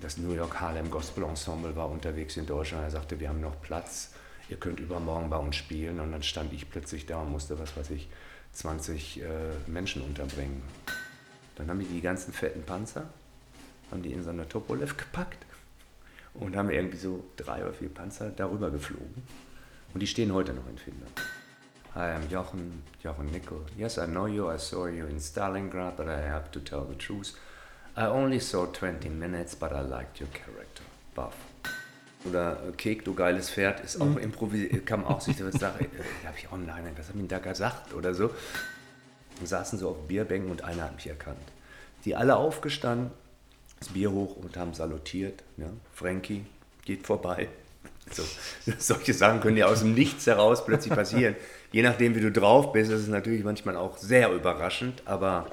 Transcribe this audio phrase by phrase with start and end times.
[0.00, 2.84] das New York Harlem Gospel Ensemble war unterwegs in Deutschland.
[2.84, 4.12] Er sagte, wir haben noch Platz,
[4.48, 6.00] ihr könnt übermorgen bei uns spielen.
[6.00, 8.08] Und dann stand ich plötzlich da und musste, was weiß ich,
[8.52, 9.26] 20 äh,
[9.66, 10.62] Menschen unterbringen.
[11.56, 13.08] Dann haben die die ganzen fetten Panzer,
[13.90, 15.44] haben die in so eine Topolev gepackt
[16.34, 19.22] und haben irgendwie so drei oder vier Panzer darüber geflogen.
[19.92, 21.12] Und die stehen heute noch in Finnland.
[21.94, 23.64] Hi, I'm Jochen, Jochen Nickel.
[23.76, 24.52] Yes, I know you.
[24.52, 27.34] I saw you in Stalingrad, but I have to tell the truth.
[27.98, 30.84] I only saw 20 minutes, but I liked your character.
[31.16, 31.34] Buff.
[32.24, 34.18] Oder äh, Kek, du geiles Pferd, ist auch mhm.
[34.18, 37.92] improvisiert, kam auch sich das sagen, äh, habe ich online, was haben ich da gesagt
[37.94, 38.30] oder so.
[39.40, 41.38] Und saßen so auf Bierbänken und einer hat mich erkannt.
[42.04, 43.10] Die alle aufgestanden,
[43.80, 45.42] das Bier hoch und haben salutiert.
[45.56, 45.66] Ja.
[45.92, 46.46] Frankie
[46.84, 47.48] geht vorbei.
[48.08, 48.22] Also,
[48.78, 51.36] solche Sachen können ja aus dem Nichts heraus plötzlich passieren.
[51.72, 55.46] Je nachdem, wie du drauf bist, ist es natürlich manchmal auch sehr überraschend, aber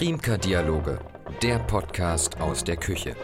[0.00, 0.98] Primka Dialoge,
[1.42, 3.14] der Podcast aus der Küche.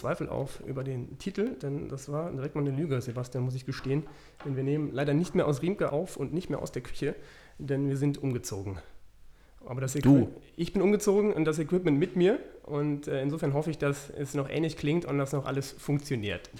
[0.00, 3.66] Zweifel auf über den Titel, denn das war direkt mal eine Lüge, Sebastian, muss ich
[3.66, 4.04] gestehen.
[4.44, 7.14] Denn wir nehmen leider nicht mehr aus Riemke auf und nicht mehr aus der Küche,
[7.58, 8.78] denn wir sind umgezogen.
[9.66, 10.30] Aber das du.
[10.56, 14.34] Ich bin umgezogen und das Equipment mit mir und äh, insofern hoffe ich, dass es
[14.34, 16.50] noch ähnlich klingt und dass noch alles funktioniert.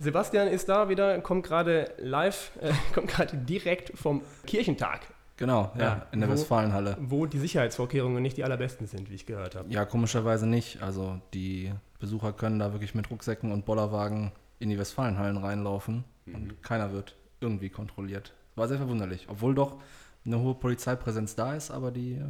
[0.00, 5.02] Sebastian ist da wieder, kommt gerade live, äh, kommt gerade direkt vom Kirchentag.
[5.36, 6.96] Genau, ja, ja in der wo, Westfalenhalle.
[7.00, 9.70] Wo die Sicherheitsvorkehrungen nicht die allerbesten sind, wie ich gehört habe.
[9.70, 10.82] Ja, komischerweise nicht.
[10.82, 16.34] Also die Besucher können da wirklich mit Rucksäcken und Bollerwagen in die Westfalenhallen reinlaufen mhm.
[16.34, 18.32] und keiner wird irgendwie kontrolliert.
[18.54, 19.80] War sehr verwunderlich, obwohl doch
[20.24, 22.24] eine hohe Polizeipräsenz da ist, aber die äh,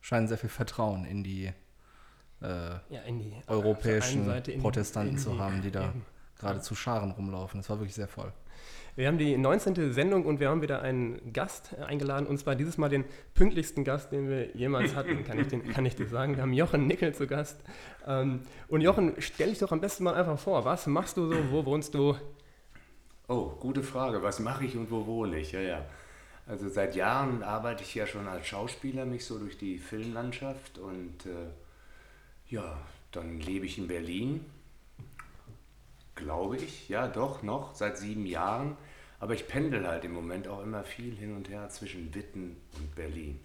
[0.00, 1.46] scheinen sehr viel Vertrauen in die,
[2.42, 5.94] äh, ja, in die europäischen in Protestanten die, zu haben, die da
[6.38, 7.60] gerade zu Scharen rumlaufen.
[7.60, 8.32] Das war wirklich sehr voll.
[8.96, 9.92] Wir haben die 19.
[9.92, 14.12] Sendung und wir haben wieder einen Gast eingeladen, und zwar dieses Mal den pünktlichsten Gast,
[14.12, 16.36] den wir jemals hatten, kann ich, den, kann ich dir sagen.
[16.36, 17.60] Wir haben Jochen Nickel zu Gast.
[18.06, 20.64] Ähm, und Jochen, stell dich doch am besten mal einfach vor.
[20.64, 21.36] Was machst du so?
[21.50, 22.14] Wo wohnst du?
[23.26, 24.22] Oh, gute Frage.
[24.22, 25.50] Was mache ich und wo wohne ich?
[25.50, 25.84] Ja, ja.
[26.46, 31.26] Also seit Jahren arbeite ich ja schon als Schauspieler mich so durch die Filmlandschaft und
[31.26, 31.50] äh,
[32.48, 32.78] ja,
[33.10, 34.44] dann lebe ich in Berlin
[36.14, 38.76] glaube ich, ja doch noch, seit sieben Jahren.
[39.20, 42.94] Aber ich pendel halt im Moment auch immer viel hin und her zwischen Witten und
[42.94, 43.40] Berlin.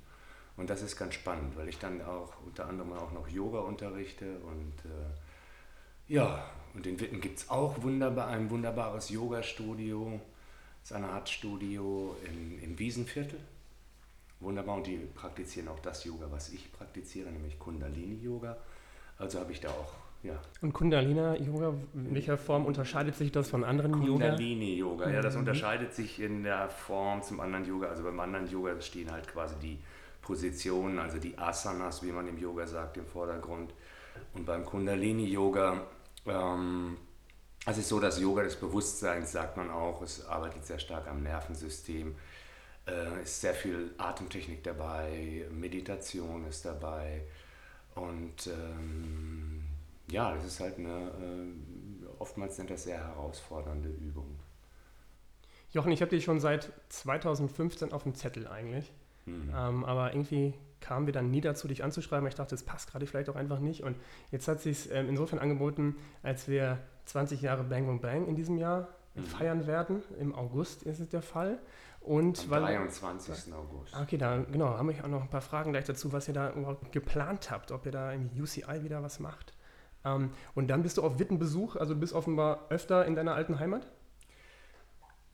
[0.57, 4.40] Und das ist ganz spannend, weil ich dann auch unter anderem auch noch Yoga unterrichte.
[4.40, 6.44] Und äh, ja,
[6.74, 10.19] und in Witten gibt es auch wunderbar, ein wunderbares Yoga-Studio.
[10.81, 13.40] Das ist eine Art Studio im, im Wiesenviertel.
[14.41, 18.57] Wunderbar, und die praktizieren auch das Yoga, was ich praktiziere, nämlich Kundalini-Yoga.
[19.18, 20.40] Also habe ich da auch ja.
[20.62, 24.30] Und Kundalini-Yoga, in welcher Form unterscheidet sich das von anderen Yoga?
[24.30, 25.41] Kundalini-Yoga, ja, das mhm.
[25.41, 27.88] unterscheidet sich in der Form zum anderen Yoga.
[27.88, 29.80] Also beim anderen Yoga stehen halt quasi die
[30.22, 33.74] Positionen, also die Asanas, wie man im Yoga sagt, im Vordergrund.
[34.34, 35.81] Und beim Kundalini-Yoga,
[36.25, 36.97] ähm,
[37.66, 41.24] es ist so, das Yoga des Bewusstseins, sagt man auch, es arbeitet sehr stark am
[41.24, 42.16] Nervensystem.
[42.90, 47.22] Äh, ist sehr viel Atemtechnik dabei, Meditation ist dabei
[47.96, 49.59] und ähm,
[50.12, 54.40] ja, das ist halt eine, äh, oftmals sind das sehr herausfordernde Übungen.
[55.72, 58.92] Jochen, ich habe dich schon seit 2015 auf dem Zettel eigentlich.
[59.25, 59.52] Mhm.
[59.56, 62.28] Ähm, aber irgendwie kamen wir dann nie dazu, dich anzuschreiben.
[62.28, 63.84] Ich dachte, das passt gerade vielleicht auch einfach nicht.
[63.84, 63.98] Und
[64.31, 68.58] jetzt hat sich ähm, insofern angeboten, als wir 20 Jahre Bang Bang Bang in diesem
[68.58, 69.24] Jahr mhm.
[69.24, 70.03] feiern werden.
[70.19, 71.59] Im August ist es der Fall.
[72.02, 73.53] Und Am weil, 23.
[73.53, 73.96] August.
[73.96, 76.52] Okay, da genau, haben wir auch noch ein paar Fragen gleich dazu, was ihr da
[76.53, 79.54] überhaupt geplant habt, ob ihr da im UCI wieder was macht.
[80.06, 83.60] Ähm, und dann bist du auf Wittenbesuch, also du bist offenbar öfter in deiner alten
[83.60, 83.88] Heimat?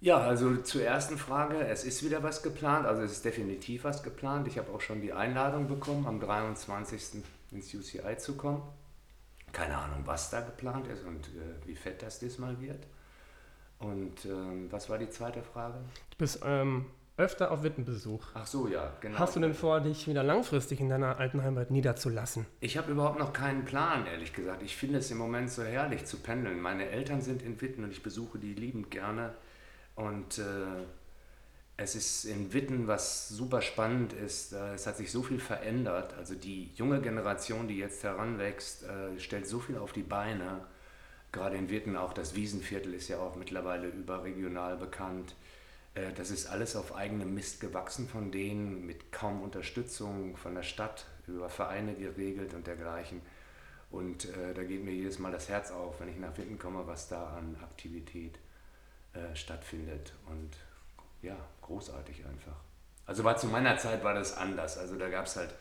[0.02, 4.04] Ja, also zur ersten Frage, es ist wieder was geplant, also es ist definitiv was
[4.04, 4.48] geplant.
[4.48, 7.24] Ich habe auch schon die Einladung bekommen, am 23.
[7.52, 8.62] ins UCI zu kommen.
[9.52, 12.86] Keine Ahnung, was da geplant ist und äh, wie fett das diesmal wird.
[13.80, 15.80] Und ähm, was war die zweite Frage?
[16.12, 16.86] Du bist ähm,
[17.18, 18.24] öfter auf Wittenbesuch.
[18.34, 19.20] Ach so, ja, genau.
[19.20, 22.46] Hast du denn vor, dich wieder langfristig in deiner alten Heimat niederzulassen?
[22.60, 24.62] Ich habe überhaupt noch keinen Plan, ehrlich gesagt.
[24.64, 26.60] Ich finde es im Moment so herrlich zu pendeln.
[26.60, 29.34] Meine Eltern sind in Witten und ich besuche die liebend gerne.
[29.96, 30.44] Und äh,
[31.78, 36.14] Es ist in Witten, was super spannend ist, äh, es hat sich so viel verändert.
[36.18, 40.66] Also die junge Generation, die jetzt heranwächst, äh, stellt so viel auf die Beine.
[41.34, 45.36] Gerade in Witten auch das Wiesenviertel ist ja auch mittlerweile überregional bekannt.
[45.96, 50.64] Äh, das ist alles auf eigenem Mist gewachsen von denen, mit kaum Unterstützung von der
[50.64, 53.22] Stadt, über Vereine geregelt und dergleichen.
[53.90, 56.86] Und äh, da geht mir jedes Mal das Herz auf, wenn ich nach Witten komme,
[56.86, 58.38] was da an Aktivität
[59.14, 60.14] äh, stattfindet.
[60.30, 60.52] Und
[61.22, 62.58] ja, großartig einfach.
[63.06, 64.78] Also war zu meiner Zeit war das anders.
[64.78, 65.54] Also da gab es halt,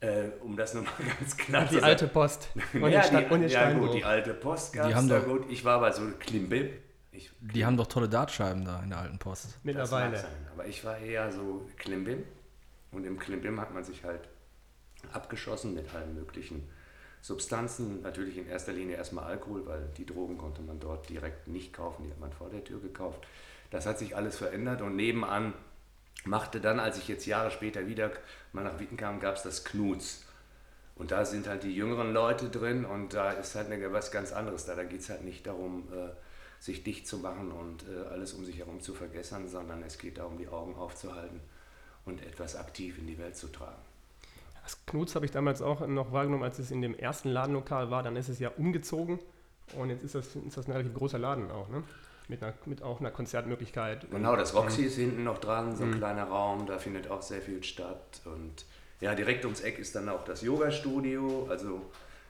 [0.00, 2.48] äh, um das nochmal ganz klar Die alte Post.
[2.72, 5.50] Und ja, die, und ja gut, die alte Post gab es da gut.
[5.50, 6.70] Ich war aber so Klimbim.
[7.18, 9.58] Ich, die haben doch tolle Dartscheiben da in der alten Post.
[9.64, 10.24] Mittlerweile.
[10.52, 12.22] Aber ich war eher so Klimbim.
[12.92, 14.28] Und im Klimbim hat man sich halt
[15.12, 16.68] abgeschossen mit allen möglichen
[17.20, 18.02] Substanzen.
[18.02, 22.04] Natürlich in erster Linie erstmal Alkohol, weil die Drogen konnte man dort direkt nicht kaufen,
[22.04, 23.26] die hat man vor der Tür gekauft.
[23.72, 25.54] Das hat sich alles verändert und nebenan
[26.24, 28.12] machte dann, als ich jetzt Jahre später wieder
[28.52, 30.24] mal nach Witten kam, gab es das Knuts.
[30.94, 34.32] Und da sind halt die jüngeren Leute drin und da ist halt eine, was ganz
[34.32, 34.76] anderes da.
[34.76, 36.10] Da geht es halt nicht darum, äh,
[36.60, 40.18] sich dicht zu machen und äh, alles um sich herum zu vergessen, sondern es geht
[40.18, 41.40] darum, die Augen aufzuhalten
[42.04, 43.80] und etwas aktiv in die Welt zu tragen.
[44.62, 48.02] Das Knuts habe ich damals auch noch wahrgenommen, als es in dem ersten Ladenlokal war.
[48.02, 49.18] Dann ist es ja umgezogen
[49.74, 51.82] und jetzt ist das, ist das ein relativ großer Laden auch, ne?
[52.30, 54.10] Mit, einer, mit auch einer Konzertmöglichkeit.
[54.10, 55.96] Genau, das Roxy ist hinten noch dran, so ein mhm.
[55.96, 58.20] kleiner Raum, da findet auch sehr viel statt.
[58.26, 58.66] Und
[59.00, 61.46] ja, direkt ums Eck ist dann auch das Yoga-Studio.
[61.48, 61.80] Also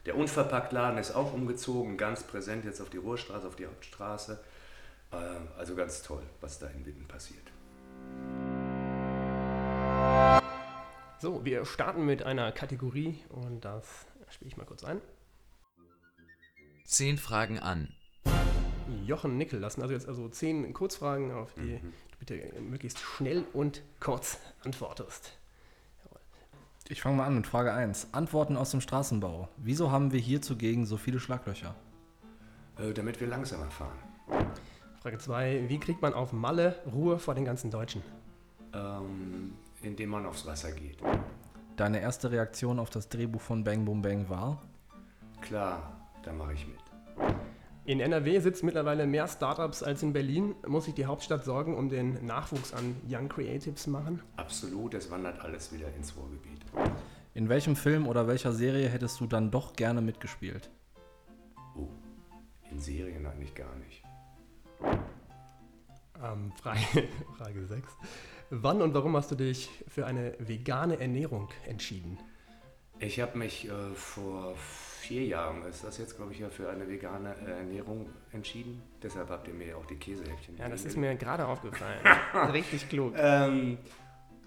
[0.08, 4.40] der Unverpacktladen ist auch umgezogen, ganz präsent jetzt auf die Ruhrstraße, auf die Hauptstraße.
[5.12, 7.43] Ähm, also ganz toll, was da in Witten passiert.
[11.20, 15.02] So, wir starten mit einer Kategorie und das spiele ich mal kurz ein.
[16.87, 17.93] Zehn Fragen an.
[19.04, 21.93] Jochen Nickel lassen also jetzt also zehn Kurzfragen, auf die mhm.
[22.12, 25.38] du bitte möglichst schnell und kurz antwortest.
[26.90, 28.08] Ich fange mal an mit Frage 1.
[28.12, 29.50] Antworten aus dem Straßenbau.
[29.58, 31.75] Wieso haben wir hier zugegen so viele Schlaglöcher?
[32.79, 33.99] Äh, damit wir langsamer fahren.
[35.02, 35.69] Frage 2.
[35.69, 38.02] Wie kriegt man auf Malle Ruhe vor den ganzen Deutschen?
[38.73, 39.52] Ähm,
[39.82, 40.96] indem man aufs Wasser geht.
[41.76, 44.62] Deine erste Reaktion auf das Drehbuch von Bang Boom Bang war?
[45.43, 45.93] Klar,
[46.23, 46.79] da mache ich mit.
[47.88, 50.55] In NRW sitzen mittlerweile mehr Startups als in Berlin.
[50.67, 54.20] Muss sich die Hauptstadt Sorgen um den Nachwuchs an Young Creatives machen?
[54.37, 56.61] Absolut, es wandert alles wieder ins Ruhrgebiet.
[57.32, 60.69] In welchem Film oder welcher Serie hättest du dann doch gerne mitgespielt?
[61.79, 61.88] Oh,
[62.70, 64.02] in Serien eigentlich gar nicht.
[66.23, 66.81] Ähm, Frage,
[67.38, 67.88] Frage 6.
[68.50, 72.19] Wann und warum hast du dich für eine vegane Ernährung entschieden?
[72.99, 74.56] Ich habe mich äh, vor
[75.08, 78.82] vier Jahren, ist das jetzt, glaube ich, ja, für eine vegane äh, Ernährung entschieden.
[79.02, 80.56] Deshalb habt ihr mir auch die Käsehäppchen.
[80.58, 82.00] Ja, das ist mir gerade aufgefallen.
[82.52, 83.14] Richtig klug.
[83.16, 83.78] Ähm,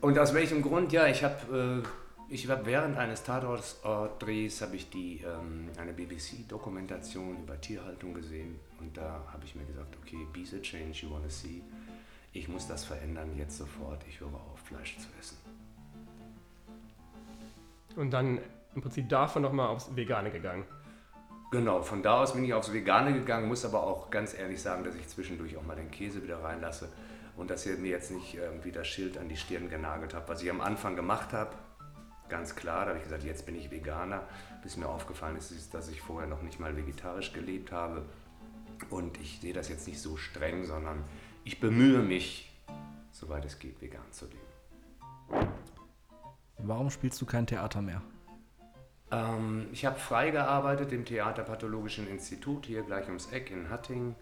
[0.01, 0.91] und aus welchem Grund?
[0.91, 7.43] Ja, ich habe äh, ich hab während eines Tatortdrehs habe ich die, ähm, eine BBC-Dokumentation
[7.43, 11.23] über Tierhaltung gesehen und da habe ich mir gesagt, okay, be the change you want
[11.23, 11.61] to see
[12.33, 15.37] ich muss das verändern jetzt sofort, ich höre auf, Fleisch zu essen.
[17.97, 18.39] Und dann
[18.75, 20.65] im Prinzip davon nochmal aufs Vegane gegangen.
[21.51, 24.85] Genau, von da aus bin ich aufs Vegane gegangen, muss aber auch ganz ehrlich sagen,
[24.85, 26.89] dass ich zwischendurch auch mal den Käse wieder reinlasse
[27.35, 30.41] und dass ihr mir jetzt nicht irgendwie das Schild an die Stirn genagelt habt, was
[30.41, 31.51] ich am Anfang gemacht habe.
[32.29, 34.23] Ganz klar, da habe ich gesagt, jetzt bin ich Veganer,
[34.63, 38.05] bis mir aufgefallen ist, dass ich vorher noch nicht mal vegetarisch gelebt habe.
[38.89, 41.03] Und ich sehe das jetzt nicht so streng, sondern
[41.43, 42.49] ich bemühe mich,
[43.11, 45.49] soweit es geht, vegan zu leben.
[46.59, 48.01] Warum spielst du kein Theater mehr?
[49.11, 54.15] Ähm, ich habe frei gearbeitet im Theaterpathologischen Institut hier gleich ums Eck in Hattingen.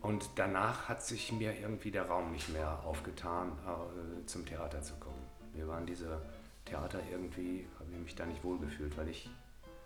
[0.00, 4.94] Und danach hat sich mir irgendwie der Raum nicht mehr aufgetan, äh, zum Theater zu
[4.96, 5.22] kommen.
[5.54, 6.20] Mir waren diese
[6.66, 9.30] Theater irgendwie, habe ich mich da nicht wohlgefühlt, weil ich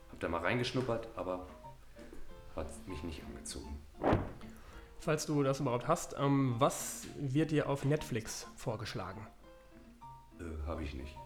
[0.08, 1.46] habe da mal reingeschnuppert, aber
[2.56, 3.78] hat mich nicht angezogen
[5.08, 6.16] falls du das überhaupt hast.
[6.18, 9.26] Ähm, was wird dir auf Netflix vorgeschlagen?
[10.38, 11.16] Äh, Habe ich nicht.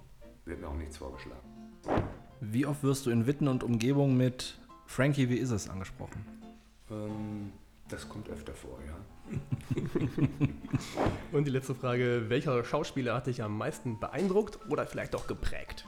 [0.45, 2.22] Wird mir auch nichts vorgeschlagen.
[2.45, 6.27] Wie oft wirst du in Witten und Umgebung mit Frankie, wie ist es angesprochen?
[6.91, 7.53] Ähm,
[7.87, 8.97] das kommt öfter vor, ja.
[11.33, 15.87] und die letzte Frage: Welcher Schauspieler hat dich am meisten beeindruckt oder vielleicht auch geprägt?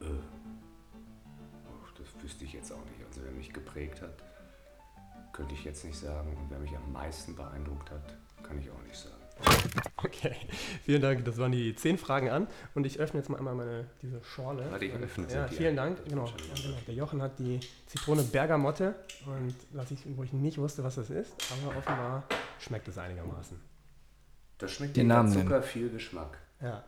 [0.00, 0.06] Äh,
[1.98, 3.04] das wüsste ich jetzt auch nicht.
[3.06, 4.24] Also, wer mich geprägt hat,
[5.34, 6.34] könnte ich jetzt nicht sagen.
[6.38, 9.21] Und wer mich am meisten beeindruckt hat, kann ich auch nicht sagen.
[10.04, 10.34] Okay,
[10.84, 11.24] vielen Dank.
[11.24, 12.48] Das waren die zehn Fragen an.
[12.74, 14.70] Und ich öffne jetzt mal einmal meine, diese Schorle.
[14.70, 16.04] Warte, ich öffne Ja, vielen Dank.
[16.04, 16.24] Genau.
[16.24, 16.76] genau.
[16.86, 18.94] Der Jochen hat die Zitrone Bergamotte,
[19.26, 21.34] und was ich, wo ich nicht wusste, was das ist.
[21.52, 22.24] Aber offenbar
[22.58, 23.58] schmeckt es einigermaßen.
[24.58, 26.38] Das schmeckt Den Namen Zucker viel Geschmack.
[26.60, 26.84] Ja.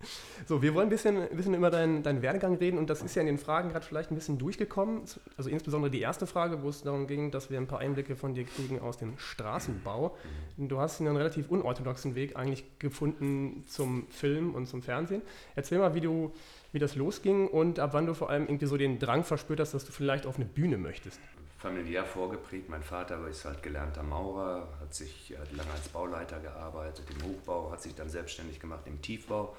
[0.46, 3.14] So, wir wollen ein bisschen, ein bisschen über deinen, deinen Werdegang reden und das ist
[3.14, 5.02] ja in den Fragen gerade vielleicht ein bisschen durchgekommen.
[5.38, 8.34] Also insbesondere die erste Frage, wo es darum ging, dass wir ein paar Einblicke von
[8.34, 10.16] dir kriegen aus dem Straßenbau.
[10.58, 15.22] Du hast einen relativ unorthodoxen Weg eigentlich gefunden zum Film und zum Fernsehen.
[15.54, 16.32] Erzähl mal, wie du,
[16.72, 19.72] wie das losging und ab wann du vor allem irgendwie so den Drang verspürt hast,
[19.72, 21.20] dass du vielleicht auf eine Bühne möchtest.
[21.64, 22.68] Familiär vorgeprägt.
[22.68, 27.72] Mein Vater ist halt gelernter Maurer, hat sich hat lange als Bauleiter gearbeitet im Hochbau,
[27.72, 29.56] hat sich dann selbstständig gemacht im Tiefbau.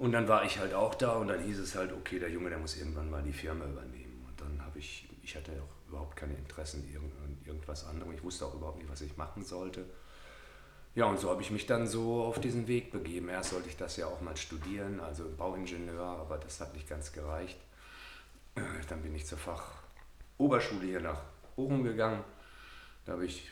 [0.00, 2.48] Und dann war ich halt auch da und dann hieß es halt, okay, der Junge,
[2.48, 4.24] der muss irgendwann mal die Firma übernehmen.
[4.26, 8.10] Und dann habe ich, ich hatte auch überhaupt keine Interessen in irgendwas anderem.
[8.14, 9.84] Ich wusste auch überhaupt nicht, was ich machen sollte.
[10.94, 13.28] Ja, und so habe ich mich dann so auf diesen Weg begeben.
[13.28, 17.12] Erst sollte ich das ja auch mal studieren, also Bauingenieur, aber das hat nicht ganz
[17.12, 17.58] gereicht.
[18.54, 21.20] Äh, dann bin ich zur Fachoberschule hier nach
[21.56, 22.24] Bochum gegangen.
[23.04, 23.50] Da habe ich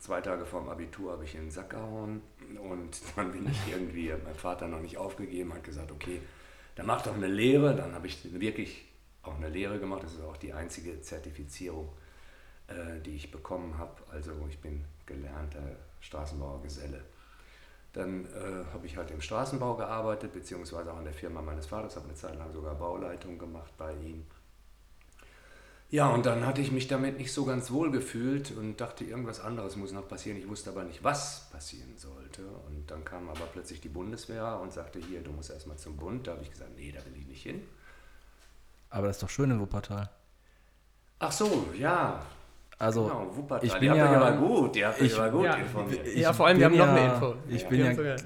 [0.00, 2.22] zwei Tage vorm Abitur habe ich in den Sack gehauen
[2.60, 6.20] und dann bin ich irgendwie, mein Vater noch nicht aufgegeben, hat gesagt, okay,
[6.74, 7.74] dann mach doch eine Lehre.
[7.76, 8.86] Dann habe ich wirklich
[9.22, 10.02] auch eine Lehre gemacht.
[10.02, 11.88] Das ist auch die einzige Zertifizierung,
[12.68, 14.02] äh, die ich bekommen habe.
[14.10, 17.02] Also ich bin gelernter Straßenbauergeselle.
[17.92, 21.96] Dann äh, habe ich halt im Straßenbau gearbeitet, beziehungsweise auch in der Firma meines Vaters,
[21.96, 24.24] habe eine Zeit lang sogar Bauleitung gemacht bei ihm.
[25.92, 29.40] Ja, und dann hatte ich mich damit nicht so ganz wohl gefühlt und dachte, irgendwas
[29.40, 30.38] anderes muss noch passieren.
[30.38, 32.42] Ich wusste aber nicht, was passieren sollte.
[32.68, 36.28] Und dann kam aber plötzlich die Bundeswehr und sagte, hier, du musst erstmal zum Bund.
[36.28, 37.62] Da habe ich gesagt, nee, da will ich nicht hin.
[38.90, 40.08] Aber das ist doch schön in Wuppertal.
[41.18, 42.22] Ach so, ja.
[42.78, 43.66] Also, genau, Wuppertal.
[43.66, 46.06] ich bin ja- aber gut, habt euch ich- aber gut ja, informiert.
[46.16, 47.34] ja, vor allem, wir haben bin noch eine ja- Info.
[47.48, 47.68] ich Ja.
[47.68, 48.16] bin ja sogar-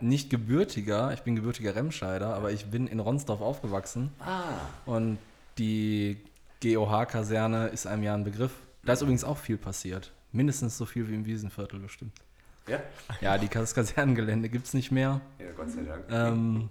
[0.00, 4.42] nicht gebürtiger, ich bin gebürtiger Remscheider, aber ich bin in Ronsdorf aufgewachsen Ah,
[4.84, 5.18] und
[5.58, 6.18] die
[6.62, 8.52] GOH-Kaserne ist einem ja ein Begriff.
[8.84, 10.12] Da ist übrigens auch viel passiert.
[10.32, 12.12] Mindestens so viel wie im Wiesenviertel bestimmt.
[12.68, 12.80] ja?
[13.20, 15.20] Ja, die das Kasernengelände gibt es nicht mehr.
[15.38, 16.04] Ja, Gott sei Dank.
[16.10, 16.68] Ähm,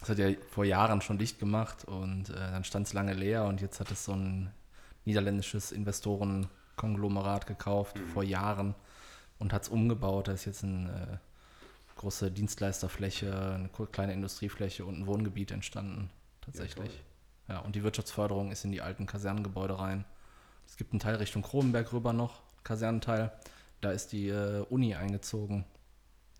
[0.00, 3.44] das hat ja vor Jahren schon dicht gemacht und äh, dann stand es lange leer
[3.44, 4.50] und jetzt hat es so ein
[5.04, 8.74] niederländisches Investorenkonglomerat gekauft vor Jahren
[9.38, 10.28] und hat es umgebaut.
[10.28, 16.10] Da ist jetzt eine äh, große Dienstleisterfläche, eine kleine Industriefläche und ein Wohngebiet entstanden.
[16.40, 16.92] Tatsächlich.
[16.92, 17.00] Ja,
[17.64, 20.04] und die Wirtschaftsförderung ist in die alten Kasernengebäude rein.
[20.66, 23.32] Es gibt einen Teil Richtung Kronenberg rüber noch, Kasernenteil.
[23.80, 25.64] Da ist die äh, Uni eingezogen.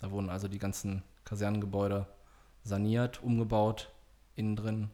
[0.01, 2.07] Da wurden also die ganzen Kasernengebäude
[2.65, 3.93] saniert, umgebaut,
[4.35, 4.91] innen drin.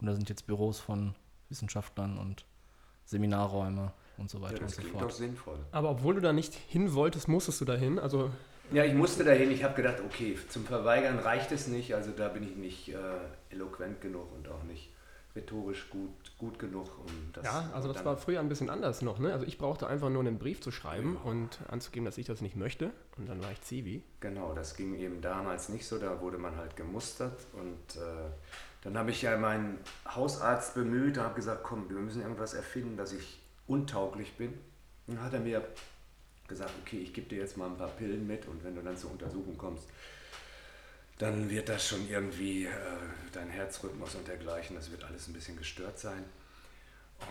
[0.00, 1.14] Und da sind jetzt Büros von
[1.48, 2.44] Wissenschaftlern und
[3.04, 5.10] Seminarräume und so weiter Ja, und das so klingt fort.
[5.10, 5.58] doch sinnvoll.
[5.70, 7.98] Aber obwohl du da nicht hin wolltest, musstest du da hin.
[7.98, 8.30] Also
[8.72, 9.50] Ja, ich musste dahin.
[9.50, 11.94] Ich habe gedacht, okay, zum Verweigern reicht es nicht.
[11.94, 12.96] Also da bin ich nicht äh,
[13.50, 14.91] eloquent genug und auch nicht
[15.34, 16.86] rhetorisch gut, gut genug.
[16.98, 19.18] Um das, ja, also das war früher ein bisschen anders noch.
[19.18, 19.32] Ne?
[19.32, 22.56] Also ich brauchte einfach nur einen Brief zu schreiben und anzugeben, dass ich das nicht
[22.56, 22.90] möchte.
[23.16, 24.02] Und dann war ich Zivi.
[24.20, 28.30] Genau, das ging eben damals nicht so, da wurde man halt gemustert und äh,
[28.82, 32.96] dann habe ich ja meinen Hausarzt bemüht und habe gesagt, komm, wir müssen irgendwas erfinden,
[32.96, 34.52] dass ich untauglich bin.
[35.06, 35.64] Und dann hat er mir
[36.48, 38.96] gesagt, okay, ich gebe dir jetzt mal ein paar Pillen mit und wenn du dann
[38.96, 39.88] zur Untersuchung kommst,
[41.22, 42.70] dann wird das schon irgendwie, äh,
[43.32, 46.24] dein Herzrhythmus und dergleichen, das wird alles ein bisschen gestört sein.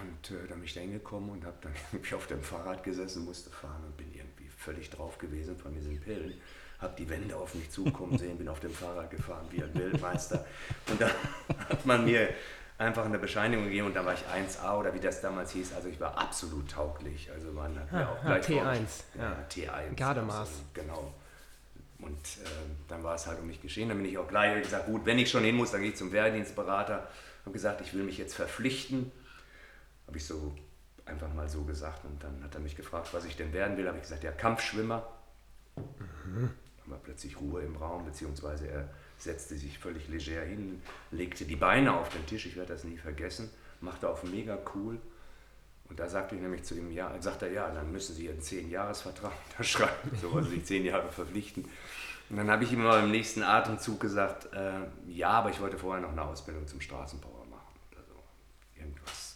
[0.02, 3.26] Und äh, dann bin ich da hingekommen und habe dann irgendwie auf dem Fahrrad gesessen,
[3.26, 6.34] musste fahren und bin irgendwie völlig drauf gewesen von diesen Pillen.
[6.80, 10.46] Habe die Wände auf mich zukommen sehen, bin auf dem Fahrrad gefahren wie ein Weltmeister.
[10.88, 11.12] Und da
[11.70, 12.30] hat man mir
[12.78, 15.74] einfach eine Bescheinigung gegeben und da war ich 1A oder wie das damals hieß.
[15.74, 17.30] Also ich war absolut tauglich.
[17.32, 19.48] Also man hat mir Ah, auch ah, gleich T1, Ja, ja.
[19.52, 19.96] T1.
[19.96, 20.40] Gardemaß.
[20.40, 21.14] Also, genau.
[22.02, 23.90] Und ähm, dann war es halt um mich geschehen.
[23.90, 25.98] Dann bin ich auch gleich gesagt, gut, wenn ich schon hin muss, dann gehe ich
[25.98, 27.08] zum Wehrdienstberater.
[27.46, 29.12] Habe gesagt, ich will mich jetzt verpflichten.
[30.08, 30.56] Habe ich so
[31.06, 32.06] einfach mal so gesagt.
[32.06, 33.88] Und dann hat er mich gefragt, was ich denn werden will.
[33.88, 35.08] Habe ich gesagt, ja, Kampfschwimmer.
[35.76, 36.52] Dann
[36.86, 40.82] war plötzlich Ruhe im Raum, beziehungsweise er setzte sich völlig leger hin,
[41.12, 45.00] legte die Beine auf den Tisch, ich werde das nie vergessen, machte auf mega cool.
[45.92, 48.40] Und da sagte ich nämlich zu ihm, ja, sagt er, ja, dann müssen Sie Ihren
[48.40, 51.66] 10-Jahres-Vertrag unterschreiben, so also die 10 Jahre verpflichten.
[52.30, 54.72] Und dann habe ich ihm aber im nächsten Atemzug gesagt, äh,
[55.10, 58.24] ja, aber ich wollte vorher noch eine Ausbildung zum Straßenbauer machen oder so.
[58.80, 59.36] Irgendwas.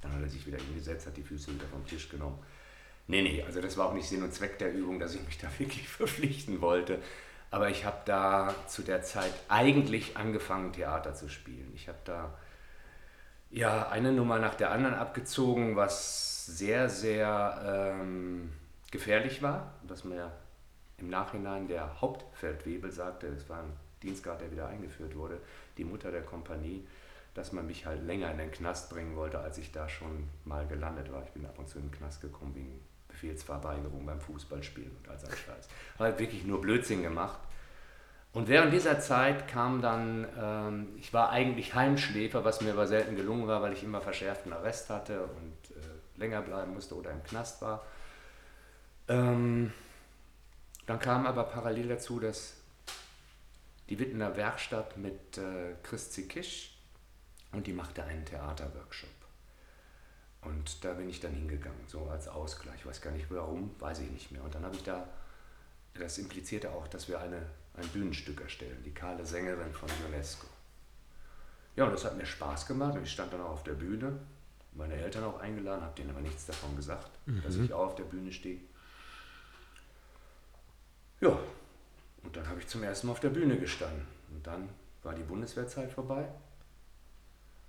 [0.00, 2.40] Dann hat er sich wieder hingesetzt, hat die Füße wieder vom Tisch genommen.
[3.06, 5.38] Nee, nee, also das war auch nicht Sinn und Zweck der Übung, dass ich mich
[5.38, 6.98] da wirklich verpflichten wollte.
[7.52, 11.70] Aber ich habe da zu der Zeit eigentlich angefangen, Theater zu spielen.
[11.76, 12.34] Ich habe da
[13.50, 18.52] ja eine Nummer nach der anderen abgezogen, was sehr, sehr ähm,
[18.90, 20.32] gefährlich war, was mir
[20.98, 25.40] im Nachhinein der Hauptfeldwebel sagte, das war ein Dienstgrad, der wieder eingeführt wurde,
[25.76, 26.86] die Mutter der Kompanie,
[27.34, 30.66] dass man mich halt länger in den Knast bringen wollte, als ich da schon mal
[30.66, 31.22] gelandet war.
[31.22, 35.18] Ich bin ab und zu in den Knast gekommen wegen Befehlsverweigerung beim Fußballspielen und all
[35.18, 35.68] so Scheiß.
[35.98, 37.38] Habe wirklich nur Blödsinn gemacht.
[38.32, 43.16] Und während dieser Zeit kam dann, ähm, ich war eigentlich Heimschläfer, was mir aber selten
[43.16, 47.22] gelungen war, weil ich immer verschärften Arrest hatte und äh, länger bleiben musste oder im
[47.24, 47.84] Knast war.
[49.08, 49.72] Ähm,
[50.86, 52.54] dann kam aber parallel dazu, dass
[53.88, 56.78] die Wittener Werkstatt mit äh, Christi Kisch
[57.52, 59.08] und die machte einen Theaterworkshop.
[60.42, 62.76] Und da bin ich dann hingegangen, so als Ausgleich.
[62.76, 64.42] Ich weiß gar nicht warum, weiß ich nicht mehr.
[64.42, 65.08] Und dann habe ich da,
[65.94, 67.42] das implizierte auch, dass wir eine,
[67.78, 70.46] ein Bühnenstück erstellen, die kahle Sängerin von UNESCO.
[71.76, 74.18] Ja, und das hat mir Spaß gemacht und ich stand dann auch auf der Bühne,
[74.72, 77.42] meine Eltern auch eingeladen, habe denen aber nichts davon gesagt, mhm.
[77.42, 78.60] dass ich auch auf der Bühne stehe.
[81.20, 81.38] Ja,
[82.22, 84.06] und dann habe ich zum ersten Mal auf der Bühne gestanden.
[84.30, 84.68] Und dann
[85.02, 86.28] war die Bundeswehrzeit vorbei.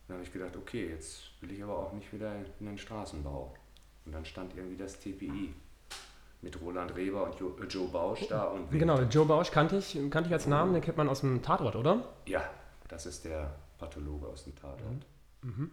[0.07, 3.55] Dann habe ich gedacht, okay, jetzt will ich aber auch nicht wieder in den Straßenbau.
[4.05, 5.53] Und dann stand irgendwie das TPI
[6.41, 8.45] mit Roland Reber und jo, äh, Joe Bausch da.
[8.45, 11.41] Und genau, Joe Bausch kannte ich, kannte ich als Namen, den kennt man aus dem
[11.41, 12.03] Tatort, oder?
[12.25, 12.43] Ja,
[12.87, 15.05] das ist der Pathologe aus dem Tatort.
[15.41, 15.71] Mhm.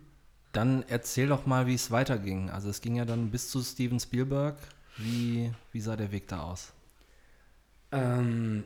[0.52, 2.50] Dann erzähl doch mal, wie es weiterging.
[2.50, 4.56] Also es ging ja dann bis zu Steven Spielberg.
[4.96, 6.72] Wie, wie sah der Weg da aus?
[7.92, 8.64] Ähm,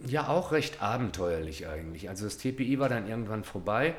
[0.00, 2.08] ja, auch recht abenteuerlich eigentlich.
[2.08, 3.94] Also das TPI war dann irgendwann vorbei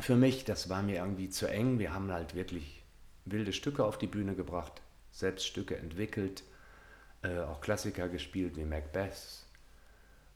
[0.00, 0.44] für mich.
[0.44, 1.78] Das war mir irgendwie zu eng.
[1.78, 2.82] Wir haben halt wirklich
[3.24, 4.82] wilde Stücke auf die Bühne gebracht,
[5.18, 6.44] selbst Stücke entwickelt,
[7.22, 9.44] äh, auch Klassiker gespielt wie Macbeth.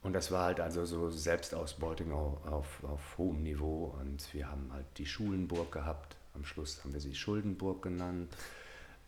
[0.02, 3.94] Und das war halt also so Selbstausbeutung auf, auf, auf hohem Niveau.
[4.00, 6.16] Und wir haben halt die Schulenburg gehabt.
[6.34, 8.34] Am Schluss haben wir sie Schuldenburg genannt.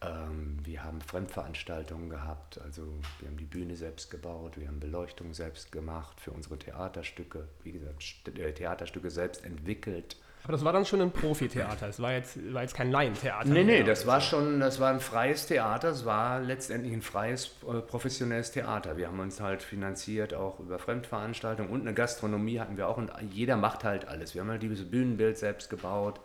[0.01, 2.83] Ähm, wir haben Fremdveranstaltungen gehabt, also
[3.19, 7.73] wir haben die Bühne selbst gebaut, wir haben Beleuchtung selbst gemacht für unsere Theaterstücke, wie
[7.73, 8.03] gesagt,
[8.39, 10.17] äh, Theaterstücke selbst entwickelt.
[10.45, 13.49] Aber das war dann schon ein Profitheater, es war jetzt, war jetzt kein Laientheater.
[13.49, 17.57] Nee, nee, das war schon, das war ein freies Theater, es war letztendlich ein freies,
[17.67, 18.99] äh, professionelles Theater.
[18.99, 23.11] Wir haben uns halt finanziert auch über Fremdveranstaltungen und eine Gastronomie hatten wir auch und
[23.31, 24.35] jeder macht halt alles.
[24.35, 26.21] Wir haben halt dieses Bühnenbild selbst gebaut,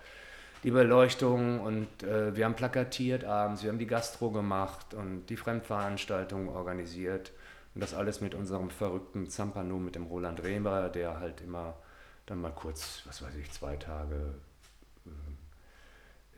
[0.63, 5.37] die Beleuchtung und äh, wir haben plakatiert abends, wir haben die Gastro gemacht und die
[5.37, 7.31] Fremdveranstaltungen organisiert.
[7.73, 11.75] Und das alles mit unserem verrückten Zampano, mit dem Roland Rehmer, der halt immer
[12.29, 14.35] dann mal kurz, was weiß ich, zwei Tage
[15.05, 15.09] äh,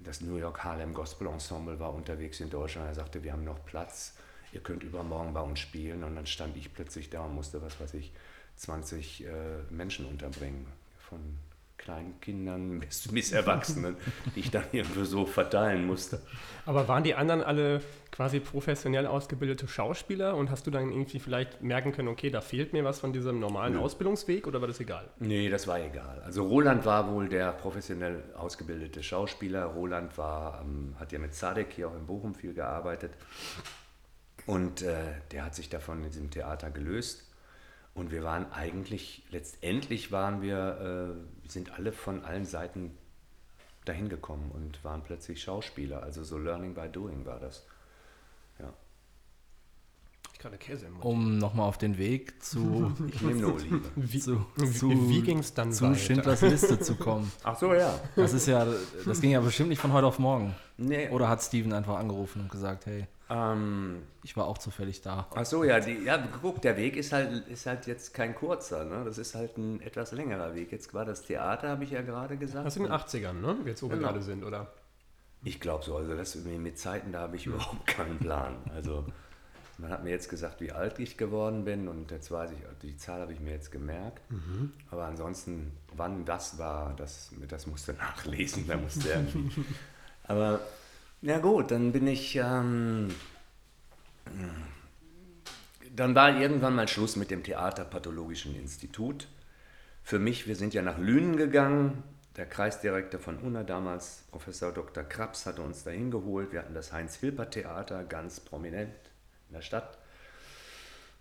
[0.04, 2.88] das New York Harlem Gospel Ensemble war unterwegs in Deutschland.
[2.88, 4.16] Er sagte, wir haben noch Platz,
[4.52, 6.04] ihr könnt übermorgen bei uns spielen.
[6.04, 8.12] Und dann stand ich plötzlich da und musste, was weiß ich,
[8.56, 9.30] 20 äh,
[9.70, 10.66] Menschen unterbringen.
[11.00, 11.38] Von
[11.82, 13.96] kleinen Kindern bis, bis Erwachsenen,
[14.36, 16.22] die ich dann irgendwo so verteilen musste.
[16.66, 21.62] Aber waren die anderen alle quasi professionell ausgebildete Schauspieler und hast du dann irgendwie vielleicht
[21.62, 23.80] merken können, okay, da fehlt mir was von diesem normalen Nö.
[23.80, 25.10] Ausbildungsweg oder war das egal?
[25.20, 26.22] Nee, das war egal.
[26.24, 29.66] Also Roland war wohl der professionell ausgebildete Schauspieler.
[29.66, 33.14] Roland war, ähm, hat ja mit Zadek hier auch in Bochum viel gearbeitet
[34.46, 34.96] und äh,
[35.32, 37.31] der hat sich davon in diesem Theater gelöst
[37.94, 42.98] und wir waren eigentlich, letztendlich waren wir, äh, sind alle von allen Seiten
[43.86, 46.04] dahin gekommen und waren plötzlich Schauspieler.
[46.04, 47.66] Also so Learning by Doing war das.
[48.60, 48.72] Ja.
[50.34, 51.06] Ich kann Käse im Mund.
[51.06, 52.94] Um nochmal auf den Weg zu.
[53.08, 53.82] ich nehme eine Olive.
[53.96, 55.96] Wie, zu, zu, wie ging es dann zu weiter?
[55.96, 57.32] Schindlers Liste zu kommen?
[57.44, 58.00] Ach so, ja.
[58.16, 58.66] Das ist ja,
[59.06, 60.56] das ging ja bestimmt nicht von heute auf morgen.
[60.78, 61.10] Nee.
[61.10, 63.08] Oder hat Steven einfach angerufen und gesagt, hey.
[63.32, 65.28] Ähm, ich war auch zufällig da.
[65.34, 68.84] Ach so, ja, die, ja, guck, der Weg ist halt, ist halt jetzt kein kurzer,
[68.84, 69.06] ne?
[69.06, 70.74] Das ist halt ein etwas längerer Weg.
[70.74, 72.66] Jetzt war das Theater, habe ich ja gerade gesagt.
[72.66, 73.56] Das sind in den 80ern, ne?
[73.66, 74.10] Jetzt, wo wir genau.
[74.10, 74.74] gerade sind, oder?
[75.44, 78.58] Ich glaube so, also das mit Zeiten, da habe ich überhaupt keinen Plan.
[78.76, 79.06] Also
[79.78, 82.98] man hat mir jetzt gesagt, wie alt ich geworden bin und jetzt weiß ich, die
[82.98, 84.30] Zahl habe ich mir jetzt gemerkt.
[84.30, 84.74] Mhm.
[84.92, 89.64] Aber ansonsten, wann das war, das, das musste nachlesen, da musste irgendwie.
[90.26, 90.60] Aber
[91.22, 93.14] ja gut, dann bin ich, ähm,
[95.96, 99.28] dann war irgendwann mal Schluss mit dem Theaterpathologischen Institut.
[100.04, 102.04] Für mich, wir sind ja nach Lünen gegangen.
[102.38, 105.04] Der Kreisdirektor von UNA damals, Professor Dr.
[105.04, 106.52] Krabs, hatte uns dahin geholt.
[106.52, 108.94] Wir hatten das Heinz-Hilper-Theater, ganz prominent
[109.50, 109.98] in der Stadt.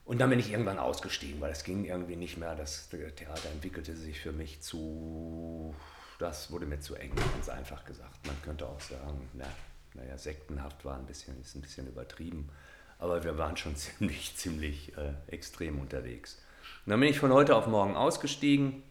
[0.05, 2.55] Und dann bin ich irgendwann ausgestiegen, weil es ging irgendwie nicht mehr.
[2.55, 5.75] Das Theater entwickelte sich für mich zu,
[6.19, 8.27] das wurde mir zu eng, ganz einfach gesagt.
[8.27, 9.47] Man könnte auch sagen, na,
[9.95, 12.51] naja, sektenhaft war ein bisschen, ist ein bisschen übertrieben,
[12.99, 16.43] aber wir waren schon ziemlich, ziemlich äh, extrem unterwegs.
[16.87, 18.83] Und dann bin ich von heute auf morgen ausgestiegen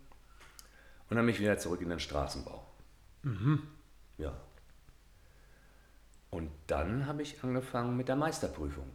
[1.10, 2.66] und dann bin ich wieder zurück in den Straßenbau.
[3.24, 3.64] Mhm.
[4.18, 4.34] Ja.
[6.30, 8.90] Und dann habe ich angefangen mit der Meisterprüfung.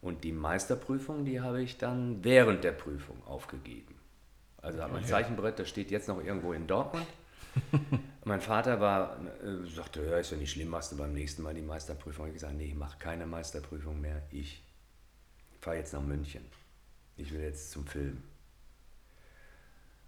[0.00, 3.94] Und die Meisterprüfung, die habe ich dann während der Prüfung aufgegeben.
[4.60, 7.06] Also habe mein Zeichenbrett, das steht jetzt noch irgendwo in Dortmund.
[8.24, 11.54] Mein Vater war, äh, sagte, ja, ist ja nicht schlimm, machst du beim nächsten Mal
[11.54, 12.28] die Meisterprüfung.
[12.28, 14.22] Ich gesagt, nee, ich mache keine Meisterprüfung mehr.
[14.30, 14.62] Ich
[15.60, 16.44] fahre jetzt nach München.
[17.16, 18.22] Ich will jetzt zum Film.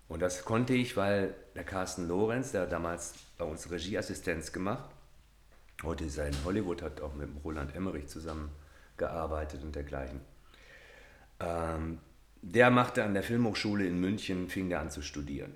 [0.06, 4.88] Und das konnte ich, weil der Carsten Lorenz, der damals bei uns Regieassistenz gemacht,
[5.82, 10.20] heute ist er in Hollywood, hat auch mit Roland Emmerich zusammengearbeitet und dergleichen.
[11.40, 11.98] Ähm,
[12.42, 15.54] der machte an der Filmhochschule in München, fing der an zu studieren.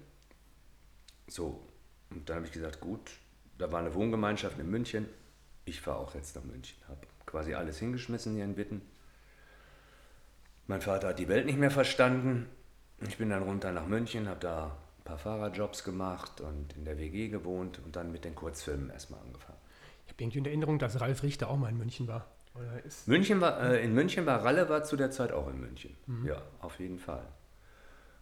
[1.29, 1.68] So,
[2.11, 3.11] und dann habe ich gesagt, gut,
[3.59, 5.09] da war eine Wohngemeinschaft in München,
[5.65, 6.79] ich fahre auch jetzt nach München.
[6.89, 8.83] Habe quasi alles hingeschmissen hier in Witten.
[10.67, 12.47] Mein Vater hat die Welt nicht mehr verstanden.
[13.07, 16.99] Ich bin dann runter nach München, habe da ein paar Fahrerjobs gemacht und in der
[16.99, 19.59] WG gewohnt und dann mit den Kurzfilmen erstmal angefangen.
[20.07, 22.27] Ich habe irgendwie in Erinnerung, dass Ralf Richter auch mal in München war.
[23.07, 25.97] München war äh, in München war Ralle war zu der Zeit auch in München.
[26.07, 26.27] Mhm.
[26.27, 27.25] Ja, auf jeden Fall.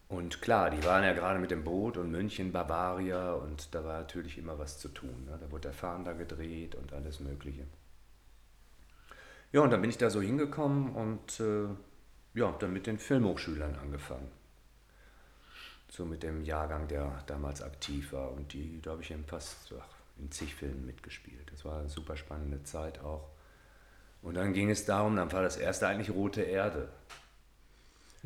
[0.09, 3.99] Und klar, die waren ja gerade mit dem Boot und München, Bavaria und da war
[3.99, 5.25] natürlich immer was zu tun.
[5.27, 5.37] Ne?
[5.41, 7.65] Da wurde der Fahnder gedreht und alles Mögliche.
[9.53, 11.69] Ja, und dann bin ich da so hingekommen und äh,
[12.35, 14.31] ja, dann mit den Filmhochschülern angefangen.
[15.89, 18.33] So mit dem Jahrgang, der damals aktiv war.
[18.33, 19.89] Und die, da habe ich in fast ach,
[20.19, 21.51] in zig Filmen mitgespielt.
[21.51, 23.29] Das war eine super spannende Zeit auch.
[24.23, 26.89] Und dann ging es darum, dann war das erste eigentlich Rote Erde.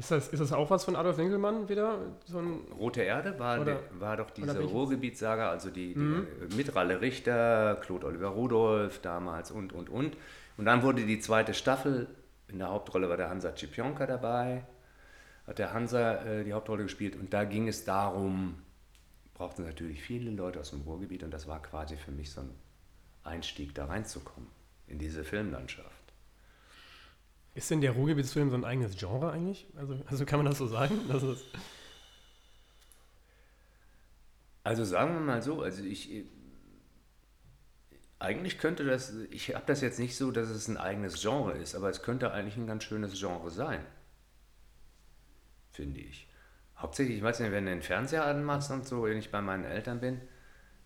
[0.01, 1.99] Ist das, ist das auch was von Adolf Winkelmann wieder?
[2.25, 2.41] So
[2.79, 6.27] Rote Erde war, oder, war doch diese Ruhrgebietssaga, also die, die mhm.
[6.57, 10.17] mit Ralle Richter, Claude Oliver Rudolph damals und, und, und.
[10.57, 12.07] Und dann wurde die zweite Staffel,
[12.49, 14.65] in der Hauptrolle war der Hansa Cipionka dabei,
[15.47, 18.55] hat der Hansa äh, die Hauptrolle gespielt und da ging es darum,
[19.35, 22.55] brauchten natürlich viele Leute aus dem Ruhrgebiet und das war quasi für mich so ein
[23.23, 24.49] Einstieg, da reinzukommen
[24.87, 26.00] in diese Filmlandschaft.
[27.61, 29.66] Ist denn der Ruhrgebietsfilm so ein eigenes Genre eigentlich?
[29.77, 30.99] Also, also kann man das so sagen?
[31.09, 31.23] Das
[34.64, 36.25] also sagen wir mal so, also ich
[38.18, 41.75] eigentlich könnte das, ich habe das jetzt nicht so, dass es ein eigenes Genre ist,
[41.75, 43.85] aber es könnte eigentlich ein ganz schönes Genre sein,
[45.70, 46.31] finde ich.
[46.79, 49.64] Hauptsächlich, ich weiß nicht, wenn du den Fernseher anmachst und so, wenn ich bei meinen
[49.64, 50.23] Eltern bin,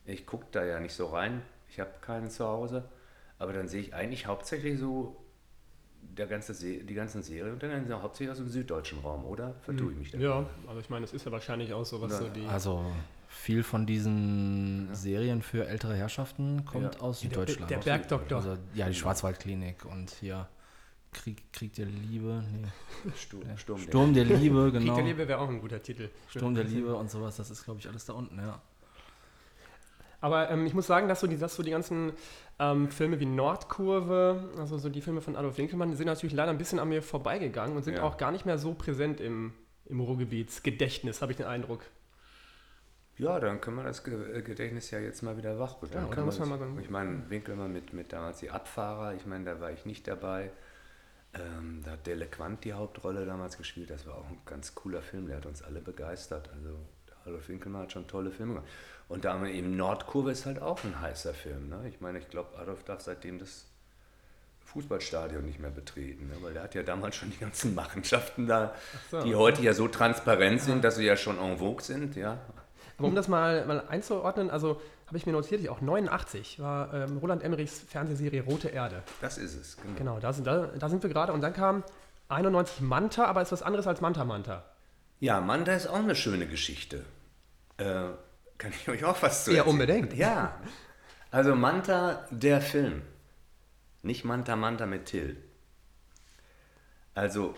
[0.07, 2.91] ich gucke da ja nicht so rein, ich habe keinen zu Hause,
[3.39, 5.24] aber dann sehe ich eigentlich hauptsächlich so
[6.17, 9.55] der ganze die ganzen Serien und dann sind hauptsächlich aus dem süddeutschen Raum, oder?
[9.63, 10.19] Vertue ich mich da?
[10.19, 12.47] Ja, aber ich meine, es ist ja wahrscheinlich auch so, was so die.
[12.47, 12.85] Also
[13.29, 14.95] viel von diesen ja.
[14.95, 17.01] Serien für ältere Herrschaften kommt ja.
[17.01, 17.71] aus Süddeutschland.
[17.71, 18.39] Der, der Bergdoktor.
[18.39, 20.49] Also, ja, die Schwarzwaldklinik und hier
[21.13, 22.45] Krieg, Krieg der Liebe.
[22.53, 22.69] Nee.
[23.17, 24.95] Sturm, Sturm, Sturm der, der Liebe, genau.
[24.95, 26.11] Krieg der Liebe wäre auch ein guter Titel.
[26.29, 28.61] Sturm der Liebe und sowas, das ist, glaube ich, alles da unten, ja.
[30.25, 32.15] Aber ähm, ich muss sagen, dass so die, dass so die ganzen
[32.59, 36.57] ähm, Filme wie Nordkurve, also so die Filme von Adolf Winkelmann, sind natürlich leider ein
[36.57, 38.05] bisschen an mir vorbeigegangen und sind ja.
[38.05, 39.53] auch gar nicht mehr so präsent im,
[39.85, 41.83] im Ruhrgebietsgedächtnis, habe ich den Eindruck.
[43.19, 46.07] Ja, dann können wir das äh, Gedächtnis ja jetzt mal wieder wachrütteln.
[46.11, 49.61] Ja, muss man mal ich meine, Winkelmann mit, mit damals die Abfahrer, ich meine, da
[49.61, 50.53] war ich nicht dabei.
[51.35, 53.91] Ähm, da hat Delequant die Hauptrolle damals gespielt.
[53.91, 56.49] Das war auch ein ganz cooler Film, der hat uns alle begeistert.
[56.57, 56.79] Also
[57.27, 58.71] Adolf Winkelmann hat schon tolle Filme gemacht.
[59.09, 61.69] Und da eben Nordkurve ist halt auch ein heißer Film.
[61.69, 61.89] Ne?
[61.89, 63.67] Ich meine, ich glaube, Adolf darf seitdem das
[64.65, 66.35] Fußballstadion nicht mehr betreten, ne?
[66.41, 68.75] weil der hat ja damals schon die ganzen Machenschaften da,
[69.11, 72.17] so, die heute ja so transparent sind, dass sie ja schon en vogue sind.
[72.17, 72.39] Ja.
[72.99, 77.19] Aber um das mal, mal einzuordnen, also habe ich mir notiert, auch 89 war ähm,
[77.19, 79.03] Roland Emmerichs Fernsehserie Rote Erde.
[79.21, 79.95] Das ist es, genau.
[79.97, 81.33] Genau, da sind, da, da sind wir gerade.
[81.33, 81.85] Und dann kam
[82.29, 84.65] 91 Manta, aber ist was anderes als Manta Manta.
[85.21, 87.05] Ja, Manta ist auch eine schöne Geschichte.
[87.77, 88.07] Äh,
[88.65, 89.67] kann ich euch auch was zu erzählen?
[89.67, 90.15] Ja, unbedingt.
[90.15, 90.59] Ja.
[91.31, 93.03] Also Manta, der Film.
[94.03, 95.37] Nicht Manta Manta mit Till.
[97.15, 97.55] Also,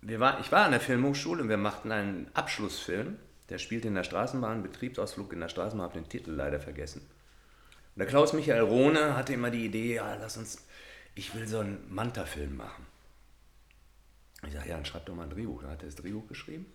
[0.00, 3.16] wir war, ich war an der Filmhochschule und wir machten einen Abschlussfilm.
[3.48, 7.00] Der spielte in der Straßenbahn, Betriebsausflug in der Straßenbahn, habe den Titel leider vergessen.
[7.00, 10.66] Und der Klaus Michael Rohne hatte immer die Idee, ja, lass uns,
[11.14, 12.86] ich will so einen Manta-Film machen.
[14.46, 15.62] Ich sage, ja, dann schreib doch mal ein Drehbuch.
[15.62, 16.66] Dann hat er das Drehbuch geschrieben.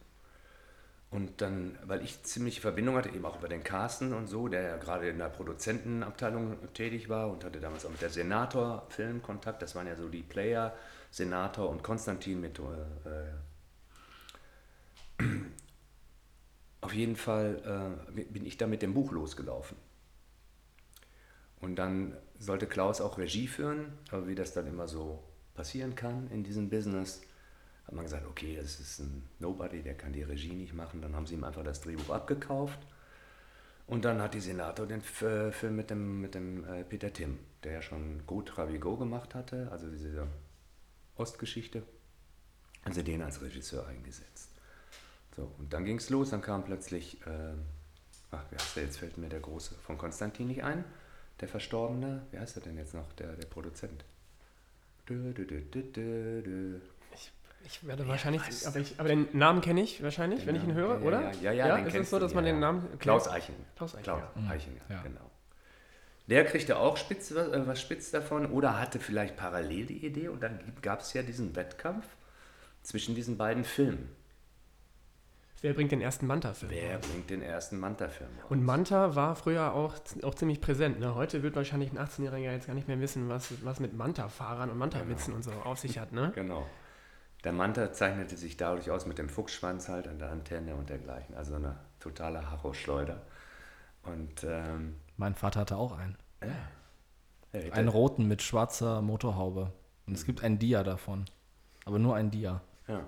[1.15, 4.63] Und dann, weil ich ziemlich Verbindung hatte, eben auch über den Carsten und so, der
[4.63, 9.62] ja gerade in der Produzentenabteilung tätig war und hatte damals auch mit der Senator-Film Kontakt.
[9.62, 10.75] Das waren ja so die Player,
[11.12, 12.60] Senator und Konstantin mit.
[12.60, 12.63] Äh,
[16.82, 19.78] auf jeden Fall äh, bin ich da mit dem Buch losgelaufen.
[21.62, 25.23] Und dann sollte Klaus auch Regie führen, aber wie das dann immer so
[25.54, 27.21] passieren kann in diesem Business,
[27.86, 31.02] hat man gesagt, okay, das ist ein Nobody, der kann die Regie nicht machen.
[31.02, 32.80] Dann haben sie ihm einfach das Drehbuch abgekauft.
[33.88, 37.38] Und dann hat die Senator den äh, Film mit dem, mit dem äh, Peter Tim,
[37.63, 40.28] der ja schon Gut Ravigo gemacht hatte, also diese
[41.15, 41.84] Ostgeschichte,
[42.84, 44.50] also den als Regisseur eingesetzt.
[45.36, 47.54] So, und dann ging es los, dann kam plötzlich äh,
[48.36, 50.84] ach, wie heißt der, jetzt fällt mir der Große von Konstantin nicht ein,
[51.39, 54.06] der Verstorbene, wie heißt er denn jetzt noch, der, der Produzent?
[55.08, 56.80] Dö, dö, dö.
[57.65, 60.69] Ich werde wahrscheinlich, aber, ich, aber den Namen kenne ich wahrscheinlich, Den wenn ich ihn
[60.69, 61.32] Namen- höre, ja, oder?
[61.41, 62.71] Ja, ja, ja, den ist es so, du, dass man ja, den ja.
[62.71, 63.58] Namen Klaus Eichinger.
[63.75, 64.17] Klaus Eichinger.
[64.17, 64.49] Klaus Mhm.
[64.51, 65.01] Eichinger, Ja.
[65.01, 65.32] genau.
[66.28, 70.28] Der kriegte auch spitz, was, äh, was spitz davon oder hatte vielleicht parallel die Idee
[70.30, 72.06] und dann gab es ja diesen Wettkampf
[72.84, 74.10] zwischen diesen beiden Filmen.
[75.62, 76.71] Wer bringt den ersten Manta-Film?
[76.71, 78.51] Wer bringt den ersten Manta-Film raus?
[78.51, 80.99] Und Manta war früher auch, auch ziemlich präsent.
[80.99, 81.15] Ne?
[81.15, 84.78] Heute wird wahrscheinlich ein 18-Jähriger jetzt gar nicht mehr wissen, was, was mit Manta-Fahrern und
[84.78, 86.12] Manta-Witzen und so auf sich hat.
[86.12, 86.32] Ne?
[86.36, 86.67] Genau.
[87.45, 91.36] Der Manta zeichnete sich dadurch aus mit dem Fuchsschwanz halt an der Antenne und dergleichen.
[91.36, 93.21] Also eine totale Harrow-Schleuder.
[94.01, 96.17] Und ähm, Mein Vater hatte auch einen.
[97.51, 99.71] hey, Einen roten mit schwarzer Motorhaube.
[100.08, 101.25] Und es gibt ein Dia davon.
[101.86, 102.62] Aber nur ein Dia.
[102.88, 103.05] ja.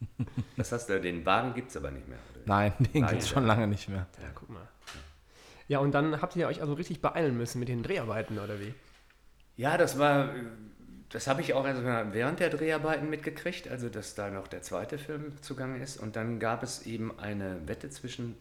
[0.56, 2.18] Das heißt, den Wagen gibt es aber nicht mehr.
[2.32, 2.42] Oder?
[2.44, 3.34] Nein, den gibt es ja.
[3.34, 4.06] schon lange nicht mehr.
[4.22, 4.68] Ja, guck mal.
[5.66, 8.74] Ja, und dann habt ihr euch also richtig beeilen müssen mit den Dreharbeiten, oder wie?
[9.56, 10.30] Ja, das war,
[11.10, 14.98] das habe ich auch mal während der Dreharbeiten mitgekriegt, also dass da noch der zweite
[14.98, 15.96] Film zugange ist.
[15.96, 18.36] Und dann gab es eben eine Wette zwischen,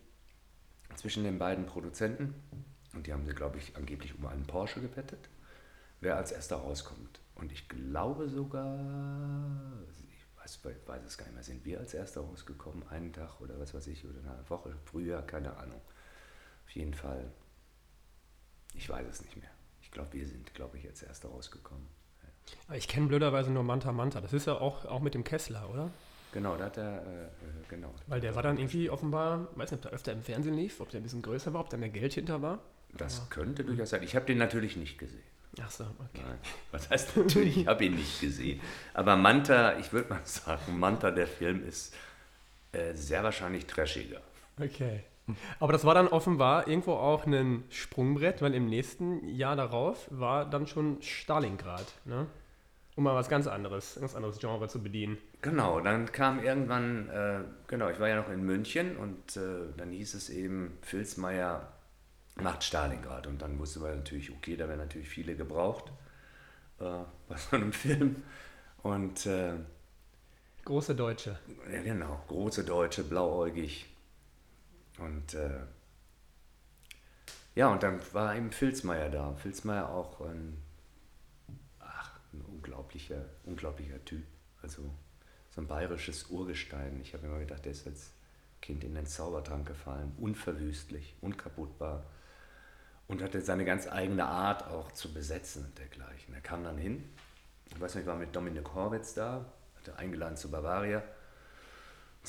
[0.96, 2.34] zwischen den beiden Produzenten.
[2.94, 5.30] Und die haben sie, glaube ich, angeblich um einen Porsche gewettet,
[6.02, 7.22] wer als erster rauskommt.
[7.36, 8.80] Und ich glaube sogar,
[10.10, 13.58] ich weiß, weiß es gar nicht mehr, sind wir als erster rausgekommen, einen Tag oder
[13.60, 15.82] was weiß ich, oder eine Woche früher, keine Ahnung.
[16.66, 17.32] Auf jeden Fall,
[18.74, 19.52] ich weiß es nicht mehr.
[19.82, 21.97] Ich glaube, wir sind, glaube ich, als erster rausgekommen.
[22.68, 24.22] Aber ich kenne blöderweise nur Manta Manta.
[24.22, 25.90] Das ist ja auch, auch mit dem Kessler, oder?
[26.34, 27.30] Genau, da hat er, äh,
[27.70, 27.94] genau.
[28.08, 30.90] Weil der war dann irgendwie offenbar, weiß nicht, ob der öfter im Fernsehen lief, ob
[30.90, 32.60] der ein bisschen größer war, ob da mehr Geld hinter war.
[32.94, 34.04] Das könnte durchaus sein.
[34.04, 35.24] Ich habe den natürlich nicht gesehen.
[35.62, 36.22] Ach so, okay.
[36.26, 36.38] Nein.
[36.72, 38.62] Was heißt natürlich, ich habe ihn nicht gesehen.
[38.94, 41.96] Aber Manta, ich würde mal sagen, Manta, der Film ist
[42.72, 44.22] äh, sehr wahrscheinlich trashiger.
[44.60, 45.04] Okay.
[45.60, 50.50] Aber das war dann offenbar irgendwo auch ein Sprungbrett, weil im nächsten Jahr darauf war
[50.50, 52.28] dann schon Stalingrad, ne?
[52.98, 55.20] Um mal was ganz anderes, ein ganz anderes Genre zu bedienen.
[55.44, 59.92] Genau, dann kam irgendwann, äh, genau, ich war ja noch in München und äh, dann
[59.92, 61.72] hieß es eben, Filzmeier
[62.42, 63.28] macht Stalingrad.
[63.28, 65.92] Und dann wusste man natürlich, okay, da werden natürlich viele gebraucht
[66.80, 66.84] äh,
[67.30, 68.24] bei so einem Film.
[68.82, 69.54] Und äh,
[70.66, 71.38] Große Deutsche.
[71.72, 72.20] Ja, genau.
[72.28, 73.86] Große Deutsche, blauäugig.
[74.98, 75.60] Und äh,
[77.54, 79.36] ja, und dann war eben Filzmeier da.
[79.36, 80.58] Filzmeier auch ein
[82.98, 84.24] unglaublicher, unglaublicher Typ.
[84.62, 84.84] Also
[85.52, 87.00] so ein bayerisches Urgestein.
[87.02, 88.12] Ich habe immer gedacht, der ist als
[88.62, 90.14] Kind in den Zaubertrank gefallen.
[90.18, 92.04] Unverwüstlich, unkaputtbar.
[93.08, 96.34] Und hatte seine ganz eigene Art auch zu besetzen und dergleichen.
[96.34, 97.08] Er kam dann hin,
[97.70, 99.46] ich weiß nicht, ich war mit Dominik Horwitz da,
[99.78, 101.04] hatte eingeladen zu Bavaria.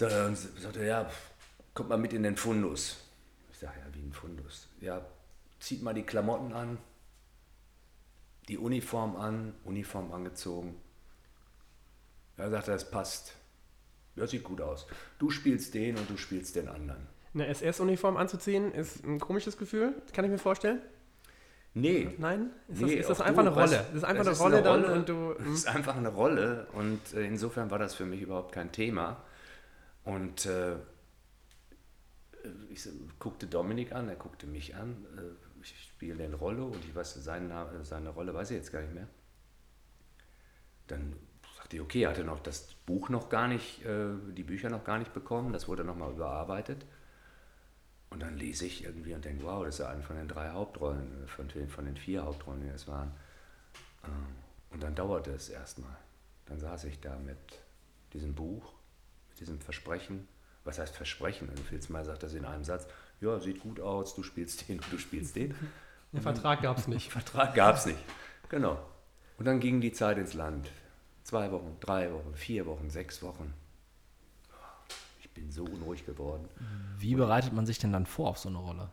[0.01, 1.11] Und sagte, ja,
[1.75, 2.99] kommt mal mit in den Fundus.
[3.51, 4.69] Ich sage, ja, wie ein Fundus?
[4.81, 5.05] Ja,
[5.59, 6.79] zieht mal die Klamotten an,
[8.49, 10.77] die Uniform an, Uniform angezogen.
[12.37, 13.35] Er sagte, das passt.
[14.17, 14.87] Ja, sieht gut aus.
[15.19, 17.07] Du spielst den und du spielst den anderen.
[17.35, 20.81] Eine SS-Uniform anzuziehen ist ein komisches Gefühl, kann ich mir vorstellen.
[21.75, 22.51] Nee, Nein?
[22.67, 23.77] Ist Nee, das, ist das einfach du, eine Rolle?
[23.77, 25.39] Das ist einfach eine Rolle dann Rolle, und du.
[25.39, 25.53] hm.
[25.53, 29.23] Es ist einfach eine Rolle und äh, insofern war das für mich überhaupt kein Thema.
[30.05, 30.77] Und äh,
[32.71, 35.05] ich guckte Dominik an, er guckte mich an.
[35.17, 37.53] Äh, ich spiele den Rolle und ich weiß, seinen,
[37.85, 39.09] seine Rolle weiß ich jetzt gar nicht mehr.
[40.87, 41.15] Dann
[41.57, 44.85] sagte ich, okay, er hatte noch das Buch noch gar nicht, äh, die Bücher noch
[44.85, 46.87] gar nicht bekommen, das wurde nochmal überarbeitet.
[48.11, 50.51] Und dann lese ich irgendwie und denke, wow, das ist ja eine von den drei
[50.51, 53.13] Hauptrollen, von den, von den vier Hauptrollen, die es waren.
[54.05, 54.37] Ähm,
[54.71, 55.97] Und dann dauerte es erstmal.
[56.47, 57.39] Dann saß ich da mit
[58.13, 58.75] diesem Buch,
[59.31, 60.27] mit diesem Versprechen.
[60.65, 61.49] Was heißt Versprechen?
[61.51, 62.87] Also Filzmeier sagt das in einem Satz.
[63.21, 65.55] Ja, sieht gut aus, du spielst den und du spielst den.
[66.13, 67.11] Den Vertrag gab es nicht.
[67.13, 67.99] Vertrag gab es nicht.
[68.49, 68.79] Genau.
[69.37, 70.71] Und dann ging die Zeit ins Land.
[71.23, 73.53] Zwei Wochen, drei Wochen, vier Wochen, sechs Wochen.
[75.21, 76.49] Ich bin so unruhig geworden.
[76.97, 78.89] Wie bereitet man sich denn dann vor auf so eine Rolle?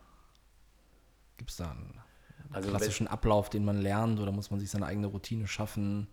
[1.38, 1.98] Gibt es da einen
[2.52, 6.08] Also klassischen Ablauf, den man lernt oder muss man sich seine eigene Routine schaffen?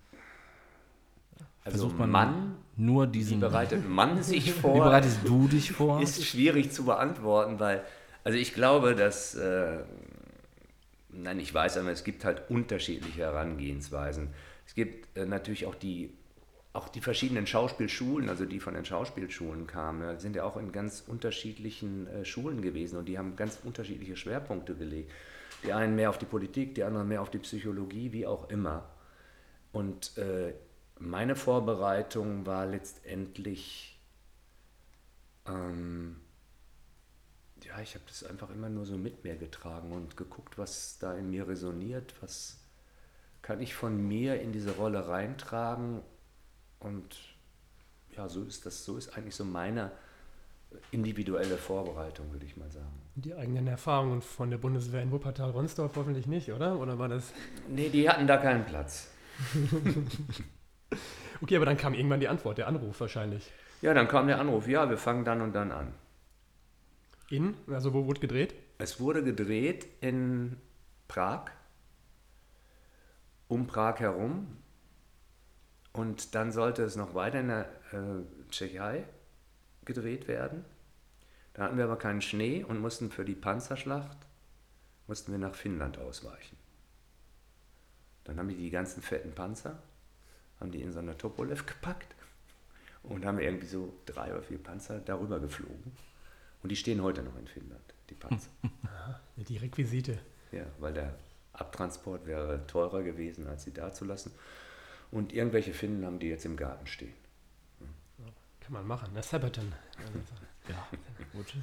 [1.65, 3.39] Also Versucht man Mann, nur wie diesen.
[3.41, 4.75] bereitet man sich vor?
[4.75, 6.01] Wie bereitest du dich vor?
[6.01, 7.83] Ist schwierig zu beantworten, weil,
[8.23, 9.83] also ich glaube, dass, äh,
[11.09, 14.29] nein, ich weiß, aber es gibt halt unterschiedliche Herangehensweisen.
[14.65, 16.13] Es gibt äh, natürlich auch die,
[16.73, 21.03] auch die verschiedenen Schauspielschulen, also die von den Schauspielschulen kamen, sind ja auch in ganz
[21.05, 25.11] unterschiedlichen äh, Schulen gewesen und die haben ganz unterschiedliche Schwerpunkte gelegt.
[25.63, 28.89] Die einen mehr auf die Politik, die anderen mehr auf die Psychologie, wie auch immer.
[29.71, 30.53] Und äh,
[30.99, 33.99] meine Vorbereitung war letztendlich,
[35.47, 36.17] ähm,
[37.65, 41.13] ja, ich habe das einfach immer nur so mit mir getragen und geguckt, was da
[41.15, 42.57] in mir resoniert, was
[43.41, 46.01] kann ich von mir in diese Rolle reintragen
[46.79, 47.17] und
[48.15, 49.91] ja, so ist das, so ist eigentlich so meine
[50.91, 53.01] individuelle Vorbereitung, würde ich mal sagen.
[53.15, 56.79] Die eigenen Erfahrungen von der Bundeswehr in Wuppertal-Ronsdorf hoffentlich nicht, oder?
[56.79, 57.31] Oder war das?
[57.67, 59.09] Nee, die hatten da keinen Platz.
[61.41, 63.51] okay, aber dann kam irgendwann die Antwort, der Anruf wahrscheinlich.
[63.81, 65.93] Ja, dann kam der Anruf, ja, wir fangen dann und dann an.
[67.33, 67.55] In?
[67.65, 68.53] Also wo wurde gedreht?
[68.77, 70.55] Es wurde gedreht in
[71.07, 71.45] Prag,
[73.47, 74.57] um Prag herum.
[75.93, 79.05] Und dann sollte es noch weiter in der äh, Tschechei
[79.83, 80.63] gedreht werden.
[81.55, 84.17] Da hatten wir aber keinen Schnee und mussten für die Panzerschlacht
[85.07, 86.55] mussten wir nach Finnland ausweichen.
[88.25, 89.81] Dann haben die die ganzen fetten Panzer,
[90.59, 92.15] haben die in so eine Topolev gepackt
[93.01, 95.93] und haben irgendwie so drei oder vier Panzer darüber geflogen.
[96.63, 98.49] Und die stehen heute noch in Finnland, die Panzer.
[98.83, 100.17] Aha, die Requisite.
[100.51, 101.13] Ja, weil der
[101.51, 104.31] Abtransport wäre teurer gewesen, als sie da zu lassen.
[105.11, 107.13] Und irgendwelche Finnen haben die jetzt im Garten stehen.
[108.61, 109.73] Kann man machen, das Sabaton.
[110.69, 110.87] ja,
[111.33, 111.53] gut.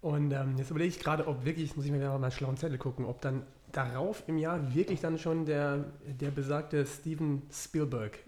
[0.00, 2.78] Und ähm, jetzt überlege ich gerade, ob wirklich, muss ich mir mal einen schlauen Zettel
[2.78, 8.18] gucken, ob dann darauf im Jahr wirklich dann schon der, der besagte Steven Spielberg,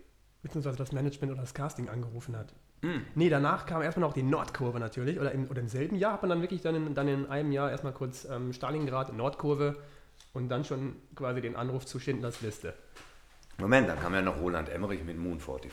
[0.42, 2.52] beziehungsweise das Management oder das Casting angerufen hat.
[2.82, 2.98] Mm.
[3.14, 6.22] Nee, danach kam erstmal noch die Nordkurve natürlich, oder im, oder im selben Jahr hat
[6.22, 9.76] man dann wirklich dann in, dann in einem Jahr erstmal kurz ähm, Stalingrad, Nordkurve
[10.32, 12.74] und dann schon quasi den Anruf zu Schindlers Liste.
[13.58, 15.72] Moment, dann kam ja noch Roland Emmerich mit Moon 44.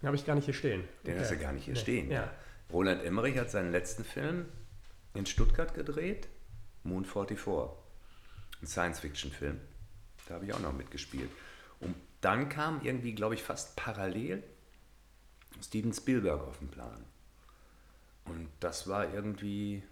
[0.00, 0.84] Den habe ich gar nicht hier stehen.
[1.06, 1.20] Den okay.
[1.20, 1.80] hast du gar nicht hier nee.
[1.80, 2.10] stehen.
[2.10, 2.30] Ja.
[2.72, 4.46] Roland Emmerich hat seinen letzten Film
[5.14, 6.28] in Stuttgart gedreht,
[6.82, 7.38] Moon 44.
[8.60, 9.60] Ein Science-Fiction-Film.
[10.26, 11.30] Da habe ich auch noch mitgespielt.
[11.80, 14.42] Und dann kam irgendwie, glaube ich, fast parallel
[15.60, 17.04] Steven Spielberg auf den Plan.
[18.24, 19.82] Und das war irgendwie,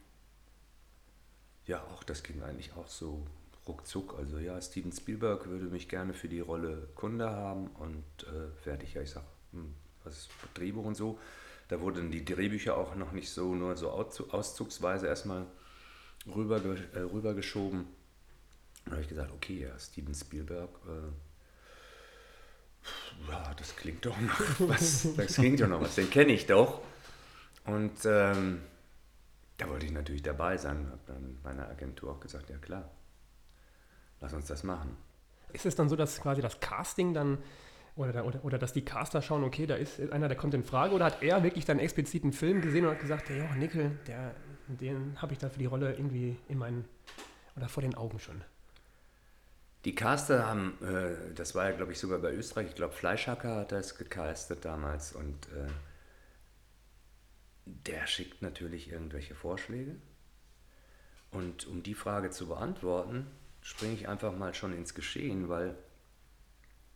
[1.67, 3.27] ja, auch das ging eigentlich auch so
[3.67, 4.15] ruckzuck.
[4.19, 8.95] Also ja, Steven Spielberg würde mich gerne für die Rolle Kunde haben und äh, fertig.
[8.95, 11.19] Ja, ich sage, hm, was Drehbuch und so.
[11.69, 15.47] Da wurden die Drehbücher auch noch nicht so nur so auszugsweise erstmal
[16.27, 16.61] rüber,
[16.95, 17.87] äh, rübergeschoben.
[18.85, 21.11] Da habe ich gesagt, okay, ja, Steven Spielberg, äh,
[23.29, 25.09] ja, das klingt doch noch was.
[25.17, 26.83] Das klingt doch noch was, den kenne ich doch.
[27.65, 28.63] Und ähm,
[29.57, 30.87] da wollte ich natürlich dabei sein.
[30.91, 32.91] Habe dann meiner Agentur auch gesagt, ja klar,
[34.21, 34.97] lass uns das machen.
[35.53, 37.39] Ist es dann so, dass quasi das Casting dann
[37.97, 40.95] oder, oder, oder dass die Caster schauen, okay, da ist einer, der kommt in Frage,
[40.95, 44.35] oder hat er wirklich dann explizit einen Film gesehen und hat gesagt, ja, Nickel, der,
[44.69, 46.85] den habe ich da für die Rolle irgendwie in meinen,
[47.57, 48.43] oder vor den Augen schon?
[49.87, 53.55] Die Caster haben, äh, das war ja glaube ich sogar bei Österreich, ich glaube Fleischhacker
[53.55, 55.69] hat das gecastet damals und äh,
[57.67, 59.95] der schickt natürlich irgendwelche Vorschläge.
[61.31, 63.29] Und um die Frage zu beantworten,
[63.61, 65.77] springe ich einfach mal schon ins Geschehen, weil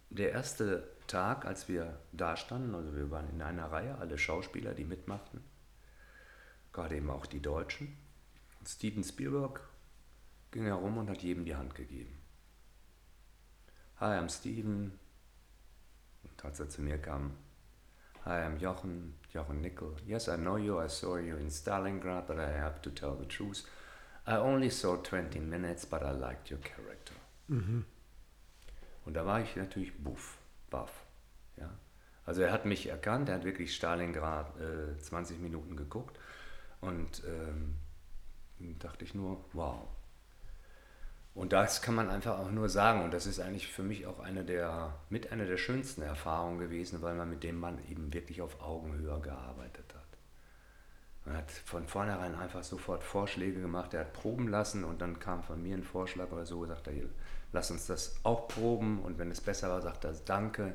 [0.09, 4.75] der erste Tag, als wir da standen, also wir waren in einer Reihe, alle Schauspieler,
[4.75, 5.45] die mitmachten,
[6.73, 7.97] gerade eben auch die Deutschen.
[8.67, 9.61] Steven Spielberg
[10.51, 12.20] ging herum und hat jedem die Hand gegeben.
[14.01, 14.99] Hi, I'm Steven.
[16.23, 17.33] Und als er zu mir kam,
[18.25, 19.95] Hi, I'm Jochen, Jochen Nickel.
[20.07, 20.83] Yes, I know you.
[20.83, 23.65] I saw you in Stalingrad, but I have to tell the truth.
[24.27, 27.13] I only saw 20 minutes, but I liked your character.
[27.49, 27.85] Mhm.
[29.05, 30.39] Und da war ich natürlich buff,
[30.71, 31.05] baff.
[31.59, 31.71] Ja.
[32.25, 36.19] Also er hat mich erkannt, er hat wirklich Stalingrad äh, 20 Minuten geguckt
[36.81, 37.77] und ähm,
[38.79, 39.89] dachte ich nur, wow.
[41.41, 44.21] Und das kann man einfach auch nur sagen und das ist eigentlich für mich auch
[44.21, 48.43] eine der, mit einer der schönsten Erfahrungen gewesen, weil man mit dem Mann eben wirklich
[48.43, 50.19] auf Augenhöhe gearbeitet hat.
[51.25, 55.43] Man hat von vornherein einfach sofort Vorschläge gemacht, er hat proben lassen und dann kam
[55.43, 56.93] von mir ein Vorschlag oder so, sagt er,
[57.55, 60.75] lass uns das auch proben und wenn es besser war, sagt er Danke.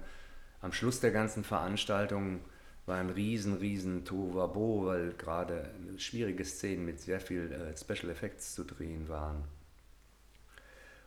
[0.62, 2.39] Am Schluss der ganzen Veranstaltung
[2.88, 8.56] war ein riesen, riesen Tovabo, weil gerade schwierige Szenen mit sehr viel äh, Special Effects
[8.56, 9.43] zu drehen waren.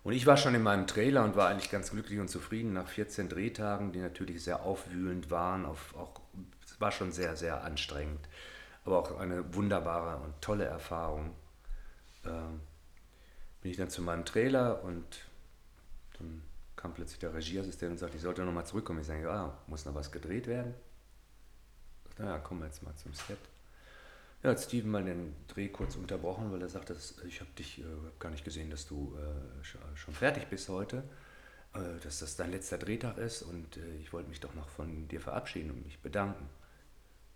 [0.09, 2.89] Und ich war schon in meinem Trailer und war eigentlich ganz glücklich und zufrieden nach
[2.89, 5.67] 14 Drehtagen, die natürlich sehr aufwühlend waren.
[5.67, 6.23] Auf, auch,
[6.65, 8.27] es war schon sehr, sehr anstrengend,
[8.87, 11.35] aber auch eine wunderbare und tolle Erfahrung.
[12.25, 12.63] Ähm,
[13.61, 15.05] bin ich dann zu meinem Trailer und
[16.19, 16.41] dann
[16.75, 19.01] kam plötzlich der Regieassistent und sagte, ich sollte nochmal zurückkommen.
[19.01, 20.73] Ich sage, ah, muss noch was gedreht werden?
[22.17, 23.37] Naja, kommen wir jetzt mal zum Set.
[24.43, 27.85] Ja, hat Steven mal den Dreh kurz unterbrochen, weil er sagte, ich habe dich äh,
[28.21, 29.65] gar nicht gesehen, dass du äh,
[29.97, 31.03] schon fertig bist heute,
[31.75, 35.09] äh, dass das dein letzter Drehtag ist und äh, ich wollte mich doch noch von
[35.09, 36.49] dir verabschieden und mich bedanken.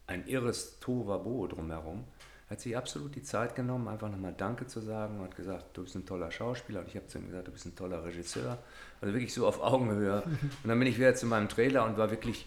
[0.07, 2.05] Ein irres Tovabo drumherum.
[2.49, 5.83] hat sich absolut die Zeit genommen, einfach nochmal Danke zu sagen und hat gesagt, du
[5.83, 6.81] bist ein toller Schauspieler.
[6.81, 8.59] Und ich habe zu ihm gesagt, du bist ein toller Regisseur.
[9.01, 10.23] Also wirklich so auf Augenhöhe.
[10.63, 12.47] Und dann bin ich wieder zu meinem Trailer und war wirklich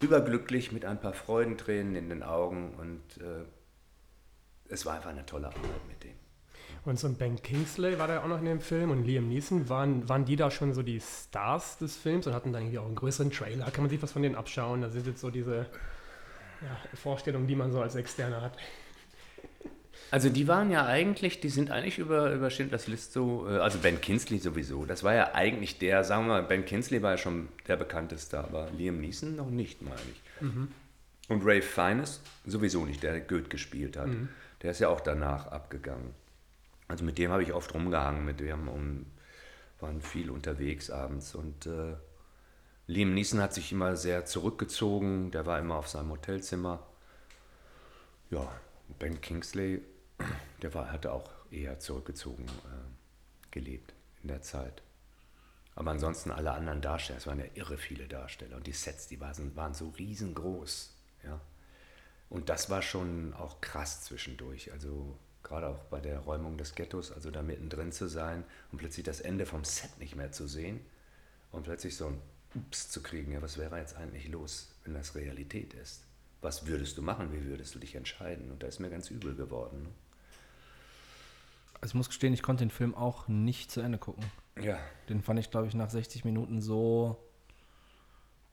[0.00, 2.74] überglücklich mit ein paar Freudentränen in den Augen.
[2.74, 3.44] Und äh,
[4.68, 6.14] es war einfach eine tolle Arbeit mit dem.
[6.84, 9.68] Und so ein Ben Kingsley war da auch noch in dem Film und Liam Neeson,
[9.68, 12.86] waren, waren die da schon so die Stars des Films und hatten dann irgendwie auch
[12.86, 13.70] einen größeren Trailer?
[13.72, 14.82] Kann man sich was von denen abschauen?
[14.82, 15.66] Das sind jetzt so diese
[16.62, 18.56] ja, Vorstellungen, die man so als Externer hat.
[20.10, 23.78] Also die waren ja eigentlich, die sind eigentlich über, über Schindlers List so, äh, also
[23.78, 27.18] Ben Kinsley sowieso, das war ja eigentlich der, sagen wir mal, Ben Kinsley war ja
[27.18, 30.42] schon der bekannteste, aber Liam Neeson noch nicht, meine ich.
[30.42, 30.68] Mhm.
[31.28, 34.06] Und Ray Fiennes sowieso nicht, der Goethe gespielt hat.
[34.06, 34.28] Mhm.
[34.62, 36.14] Der ist ja auch danach abgegangen.
[36.88, 39.06] Also mit dem habe ich oft rumgehangen, mit dem um,
[39.80, 41.94] waren viel unterwegs abends und äh,
[42.86, 46.86] Liam Neeson hat sich immer sehr zurückgezogen, der war immer auf seinem Hotelzimmer.
[48.30, 48.48] Ja,
[49.00, 49.82] Ben Kingsley,
[50.62, 54.82] der war, hatte auch eher zurückgezogen äh, gelebt in der Zeit.
[55.74, 59.20] Aber ansonsten alle anderen Darsteller, es waren ja irre viele Darsteller und die Sets, die
[59.20, 60.96] waren, waren so riesengroß.
[61.24, 61.40] Ja.
[62.30, 64.72] Und das war schon auch krass zwischendurch.
[64.72, 69.04] Also gerade auch bei der Räumung des Ghettos, also da mittendrin zu sein und plötzlich
[69.04, 70.80] das Ende vom Set nicht mehr zu sehen
[71.52, 72.20] und plötzlich so ein
[72.54, 76.04] Ups zu kriegen, ja, was wäre jetzt eigentlich los, wenn das Realität ist?
[76.40, 77.32] Was würdest du machen?
[77.32, 78.50] Wie würdest du dich entscheiden?
[78.50, 79.82] Und da ist mir ganz übel geworden.
[79.82, 79.88] Ne?
[81.80, 84.24] Also ich muss gestehen, ich konnte den Film auch nicht zu Ende gucken.
[84.60, 84.78] Ja.
[85.08, 87.16] Den fand ich, glaube ich, nach 60 Minuten so,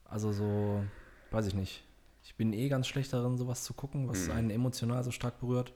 [0.06, 0.84] also so,
[1.32, 1.84] weiß ich nicht.
[2.24, 4.34] Ich bin eh ganz schlecht darin, sowas zu gucken, was mhm.
[4.34, 5.74] einen emotional so stark berührt.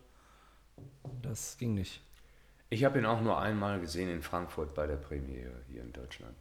[1.22, 2.02] Das ging nicht.
[2.70, 6.36] Ich habe ihn auch nur einmal gesehen in Frankfurt bei der Premiere hier in Deutschland.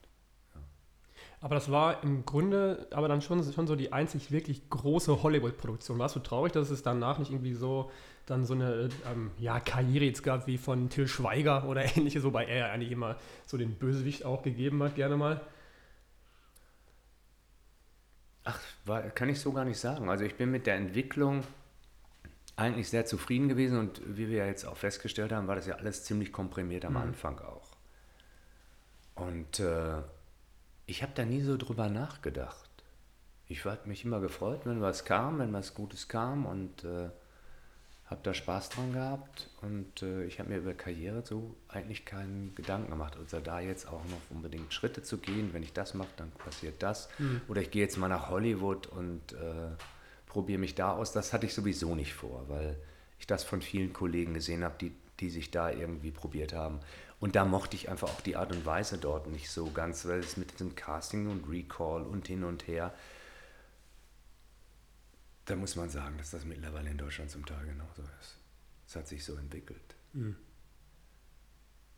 [1.40, 5.98] Aber das war im Grunde aber dann schon, schon so die einzig wirklich große Hollywood-Produktion.
[5.98, 7.90] Warst du traurig, dass es danach nicht irgendwie so
[8.24, 12.46] dann so eine ähm, ja, Karriere jetzt gab wie von Till Schweiger oder ähnliches, wobei
[12.46, 13.16] er ja eigentlich immer
[13.46, 15.40] so den Bösewicht auch gegeben hat, gerne mal?
[18.44, 20.08] Ach, war, kann ich so gar nicht sagen.
[20.08, 21.42] Also ich bin mit der Entwicklung
[22.56, 25.74] eigentlich sehr zufrieden gewesen und wie wir ja jetzt auch festgestellt haben, war das ja
[25.74, 26.98] alles ziemlich komprimiert am mhm.
[26.98, 27.76] Anfang auch.
[29.14, 30.02] Und äh,
[30.86, 32.70] ich habe da nie so drüber nachgedacht.
[33.48, 37.10] Ich habe mich immer gefreut, wenn was kam, wenn was Gutes kam und äh,
[38.06, 42.54] habe da Spaß dran gehabt und äh, ich habe mir über Karriere so eigentlich keinen
[42.54, 43.16] Gedanken gemacht.
[43.16, 46.82] Also da jetzt auch noch unbedingt Schritte zu gehen, wenn ich das mache, dann passiert
[46.82, 47.08] das.
[47.18, 47.40] Mhm.
[47.48, 49.74] Oder ich gehe jetzt mal nach Hollywood und äh,
[50.26, 51.12] probiere mich da aus.
[51.12, 52.76] Das hatte ich sowieso nicht vor, weil
[53.18, 56.80] ich das von vielen Kollegen gesehen habe, die, die sich da irgendwie probiert haben.
[57.18, 60.20] Und da mochte ich einfach auch die Art und Weise dort nicht so ganz, weil
[60.20, 62.94] es mit diesem Casting und Recall und hin und her,
[65.46, 68.36] da muss man sagen, dass das mittlerweile in Deutschland zum Teil genauso ist.
[68.86, 69.94] Es hat sich so entwickelt.
[70.12, 70.36] Mhm.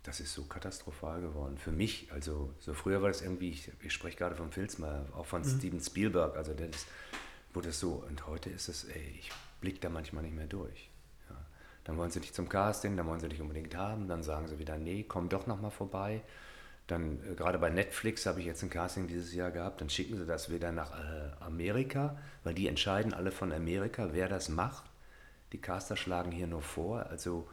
[0.03, 1.59] Das ist so katastrophal geworden.
[1.59, 5.27] Für mich, also so früher war das irgendwie, ich, ich spreche gerade von Filzmeier, auch
[5.27, 5.59] von mhm.
[5.59, 6.87] Steven Spielberg, also der ist
[7.55, 10.91] wo das so, und heute ist es, ey, ich blicke da manchmal nicht mehr durch.
[11.89, 14.59] Dann wollen sie dich zum Casting, dann wollen sie dich unbedingt haben, dann sagen sie
[14.59, 16.20] wieder, nee, komm doch nochmal vorbei.
[16.86, 20.18] Dann, äh, gerade bei Netflix habe ich jetzt ein Casting dieses Jahr gehabt, dann schicken
[20.18, 24.84] sie das wieder nach äh, Amerika, weil die entscheiden alle von Amerika, wer das macht.
[25.53, 27.49] Die Caster schlagen hier nur vor, also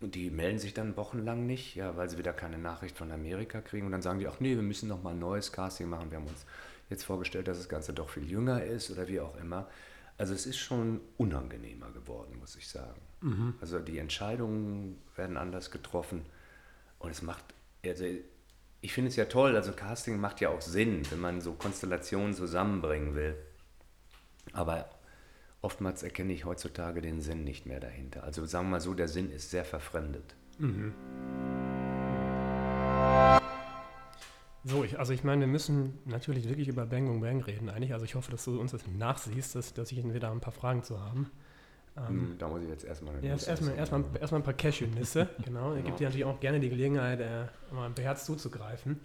[0.00, 3.86] die melden sich dann wochenlang nicht, ja, weil sie wieder keine Nachricht von Amerika kriegen.
[3.86, 6.12] Und dann sagen die, ach nee, wir müssen noch mal ein neues Casting machen.
[6.12, 6.46] Wir haben uns
[6.88, 9.68] jetzt vorgestellt, dass das Ganze doch viel jünger ist oder wie auch immer.
[10.18, 13.00] Also es ist schon unangenehmer geworden, muss ich sagen.
[13.20, 13.54] Mhm.
[13.60, 16.24] Also die Entscheidungen werden anders getroffen
[16.98, 17.44] und es macht,
[17.84, 18.04] also
[18.82, 22.34] ich finde es ja toll, also Casting macht ja auch Sinn, wenn man so Konstellationen
[22.34, 23.36] zusammenbringen will.
[24.52, 24.88] Aber
[25.60, 28.24] oftmals erkenne ich heutzutage den Sinn nicht mehr dahinter.
[28.24, 30.34] Also sagen wir mal so, der Sinn ist sehr verfremdet.
[30.58, 30.94] Mhm.
[34.64, 37.94] So, ich, also ich meine, wir müssen natürlich wirklich über Bang Bang Bang reden eigentlich.
[37.94, 40.82] Also ich hoffe, dass du uns das nachsiehst, dass, dass ich wieder ein paar Fragen
[40.82, 41.30] zu haben.
[41.96, 45.28] Ähm, hm, da muss ich jetzt erstmal ja, erstmal, erstmal, erstmal ein paar Cashew-Nüsse.
[45.44, 45.70] genau.
[45.70, 45.82] genau.
[45.82, 49.00] gibt dir natürlich auch gerne die Gelegenheit, äh, mal beherzt zuzugreifen.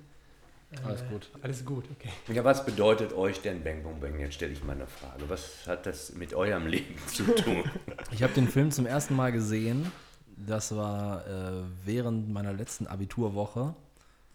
[0.71, 1.29] Äh, alles gut.
[1.41, 2.09] Alles gut, okay.
[2.33, 4.19] Ja, was bedeutet euch denn Bang Bang Bang?
[4.19, 5.27] Jetzt stelle ich mal eine Frage.
[5.27, 7.63] Was hat das mit eurem Leben zu tun?
[8.11, 9.91] ich habe den Film zum ersten Mal gesehen.
[10.38, 13.73] Das war äh, während meiner letzten Abiturwoche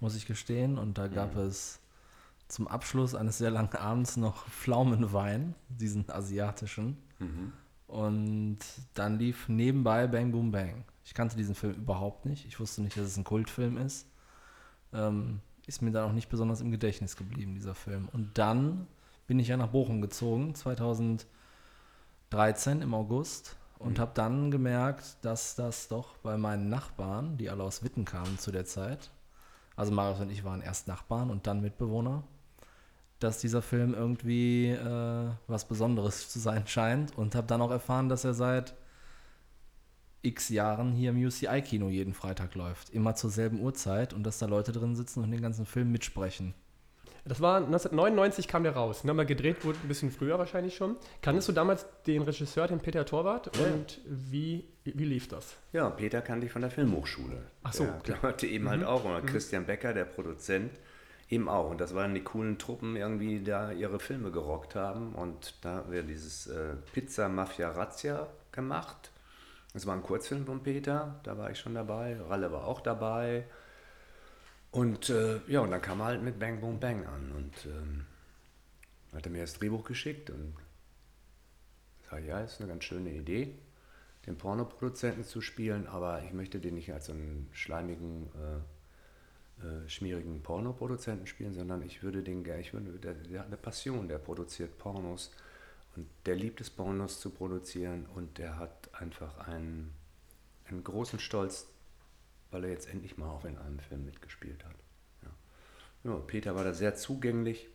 [0.01, 0.79] muss ich gestehen.
[0.79, 1.43] Und da gab mhm.
[1.43, 1.81] es
[2.49, 6.97] zum Abschluss eines sehr langen Abends noch Pflaumenwein, diesen asiatischen.
[7.19, 7.53] Mhm.
[7.91, 8.59] Und
[8.95, 10.85] dann lief nebenbei Bang Boom Bang.
[11.05, 12.47] Ich kannte diesen Film überhaupt nicht.
[12.47, 14.07] Ich wusste nicht, dass es ein Kultfilm ist.
[14.93, 18.09] Ähm, ist mir dann auch nicht besonders im Gedächtnis geblieben, dieser Film.
[18.13, 18.87] Und dann
[19.27, 21.27] bin ich ja nach Bochum gezogen, 2013
[22.83, 23.57] im August.
[23.81, 28.39] und habe dann gemerkt, dass das doch bei meinen Nachbarn, die alle aus Witten kamen
[28.39, 29.11] zu der Zeit,
[29.75, 32.23] also Marius und ich waren erst Nachbarn und dann Mitbewohner,
[33.21, 38.09] dass dieser Film irgendwie äh, was Besonderes zu sein scheint und habe dann auch erfahren,
[38.09, 38.75] dass er seit
[40.23, 42.91] x Jahren hier im UCI-Kino jeden Freitag läuft.
[42.91, 46.55] Immer zur selben Uhrzeit und dass da Leute drin sitzen und den ganzen Film mitsprechen.
[47.25, 49.05] Das war 1999 kam der raus.
[49.05, 49.13] Ne?
[49.13, 50.97] Mal gedreht wurde ein bisschen früher wahrscheinlich schon.
[51.21, 53.55] Kanntest du damals den Regisseur, den Peter Torwart?
[53.57, 53.67] Ja.
[53.67, 55.55] Und wie, wie lief das?
[55.73, 57.43] Ja, Peter kannte ich von der Filmhochschule.
[57.63, 58.43] Ach so, Der klar.
[58.43, 59.05] eben halt auch.
[59.05, 60.73] Und Christian Becker, der Produzent,
[61.31, 61.71] eben auch.
[61.71, 65.15] Und das waren die coolen Truppen, irgendwie da ihre Filme gerockt haben.
[65.15, 69.11] Und da haben wir dieses äh, Pizza Mafia Razzia gemacht.
[69.73, 72.21] Das war ein Kurzfilm von Peter, da war ich schon dabei.
[72.21, 73.45] Ralle war auch dabei.
[74.73, 77.33] Und äh, ja, und dann kam er halt mit Bang Boom Bang an.
[77.33, 78.07] Und ähm,
[79.15, 80.55] hat er mir das Drehbuch geschickt und
[82.11, 83.59] sage, ja, ist eine ganz schöne Idee,
[84.27, 88.61] den Pornoproduzenten zu spielen, aber ich möchte den nicht als so einen schleimigen, äh,
[89.63, 93.57] äh, schmierigen Pornoproduzenten spielen, sondern ich würde den gerne, ich würde, der, der hat eine
[93.57, 95.33] Passion, der produziert Pornos
[95.97, 99.93] und der liebt es, Pornos zu produzieren und der hat einfach einen,
[100.67, 101.67] einen großen Stolz,
[102.51, 104.77] weil er jetzt endlich mal auch in einem Film mitgespielt hat.
[105.23, 106.11] Ja.
[106.11, 107.69] Ja, Peter war da sehr zugänglich.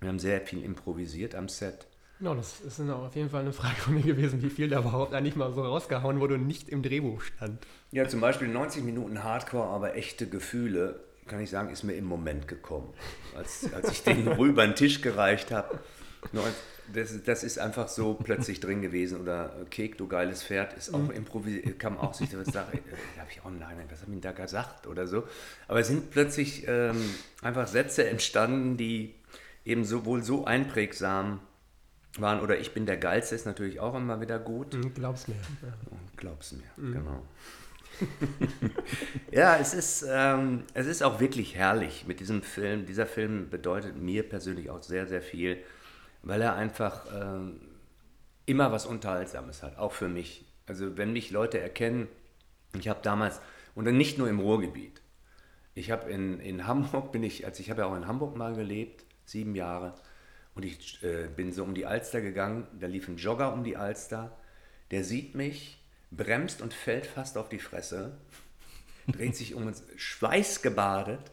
[0.00, 1.86] Wir haben sehr viel improvisiert am Set.
[2.18, 5.12] Genau, das ist auf jeden Fall eine Frage von mir gewesen, wie viel da überhaupt
[5.12, 7.66] eigentlich mal so rausgehauen wurde und nicht im Drehbuch stand.
[7.90, 12.04] Ja, zum Beispiel 90 Minuten Hardcore, aber echte Gefühle, kann ich sagen, ist mir im
[12.04, 12.92] Moment gekommen.
[13.36, 15.78] Als, als ich den rüber den Tisch gereicht habe.
[16.92, 19.20] Das, das ist einfach so plötzlich drin gewesen.
[19.20, 22.78] Oder äh, Kek, du geiles Pferd, ist auch improvisiert, kam auch sich da sagen,
[23.16, 25.24] da habe ich nein, was habe ich denn da gesagt oder so.
[25.68, 27.02] Aber es sind plötzlich ähm,
[27.40, 29.14] einfach Sätze entstanden, die
[29.64, 31.40] eben so, wohl so einprägsam
[32.18, 32.40] waren.
[32.40, 34.74] Oder ich bin der Geilste ist natürlich auch immer wieder gut.
[34.74, 35.36] Hm, Glaub's mir.
[35.62, 35.72] Ja.
[36.16, 37.22] Glaub's mir, genau.
[39.30, 42.86] ja, es ist, ähm, es ist auch wirklich herrlich mit diesem Film.
[42.86, 45.58] Dieser Film bedeutet mir persönlich auch sehr, sehr viel,
[46.22, 47.60] weil er einfach ähm,
[48.46, 50.44] immer was Unterhaltsames hat, auch für mich.
[50.66, 52.08] Also wenn mich Leute erkennen,
[52.78, 53.40] ich habe damals,
[53.74, 55.02] und dann nicht nur im Ruhrgebiet,
[55.74, 58.54] ich habe in, in Hamburg, bin ich, also ich habe ja auch in Hamburg mal
[58.54, 59.94] gelebt, sieben Jahre,
[60.54, 63.76] und ich äh, bin so um die Alster gegangen, da lief ein Jogger um die
[63.76, 64.36] Alster,
[64.90, 65.81] der sieht mich,
[66.16, 68.16] bremst und fällt fast auf die Fresse,
[69.08, 71.30] dreht sich um uns, schweißgebadet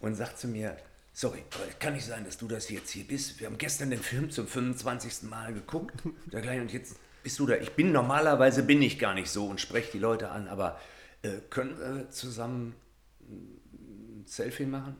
[0.00, 0.76] und sagt zu mir,
[1.12, 1.42] sorry,
[1.78, 3.40] kann nicht sein, dass du das jetzt hier bist.
[3.40, 5.28] Wir haben gestern den Film zum 25.
[5.28, 7.56] Mal geguckt, und jetzt bist du da.
[7.56, 10.80] Ich bin normalerweise bin ich gar nicht so und spreche die Leute an, aber
[11.22, 12.74] äh, können wir zusammen
[13.20, 14.96] ein Selfie machen?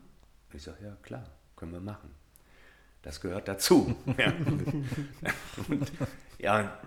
[0.52, 1.24] Ich sage, ja klar,
[1.56, 2.10] können wir machen.
[3.02, 3.96] Das gehört dazu.
[4.18, 4.32] ja.
[5.68, 5.92] Und,
[6.38, 6.78] ja,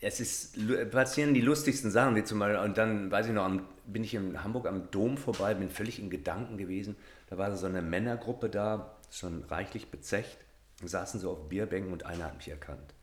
[0.00, 3.66] es ist, passieren die lustigsten Sachen, wie zum Beispiel, und dann, weiß ich noch, am,
[3.86, 6.96] bin ich in Hamburg am Dom vorbei, bin völlig in Gedanken gewesen.
[7.28, 10.38] Da war so eine Männergruppe da, schon reichlich bezecht,
[10.82, 12.94] saßen so auf Bierbänken und einer hat mich erkannt.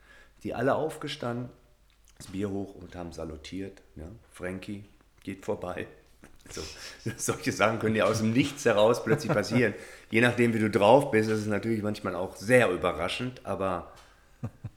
[0.43, 1.49] Die alle aufgestanden,
[2.17, 3.81] das Bier hoch und haben salutiert.
[3.95, 4.07] Ja.
[4.31, 4.85] Frankie
[5.23, 5.87] geht vorbei.
[6.49, 6.61] So,
[7.17, 9.73] solche Sachen können ja aus dem Nichts heraus plötzlich passieren.
[10.09, 13.91] Je nachdem, wie du drauf bist, ist es natürlich manchmal auch sehr überraschend, aber,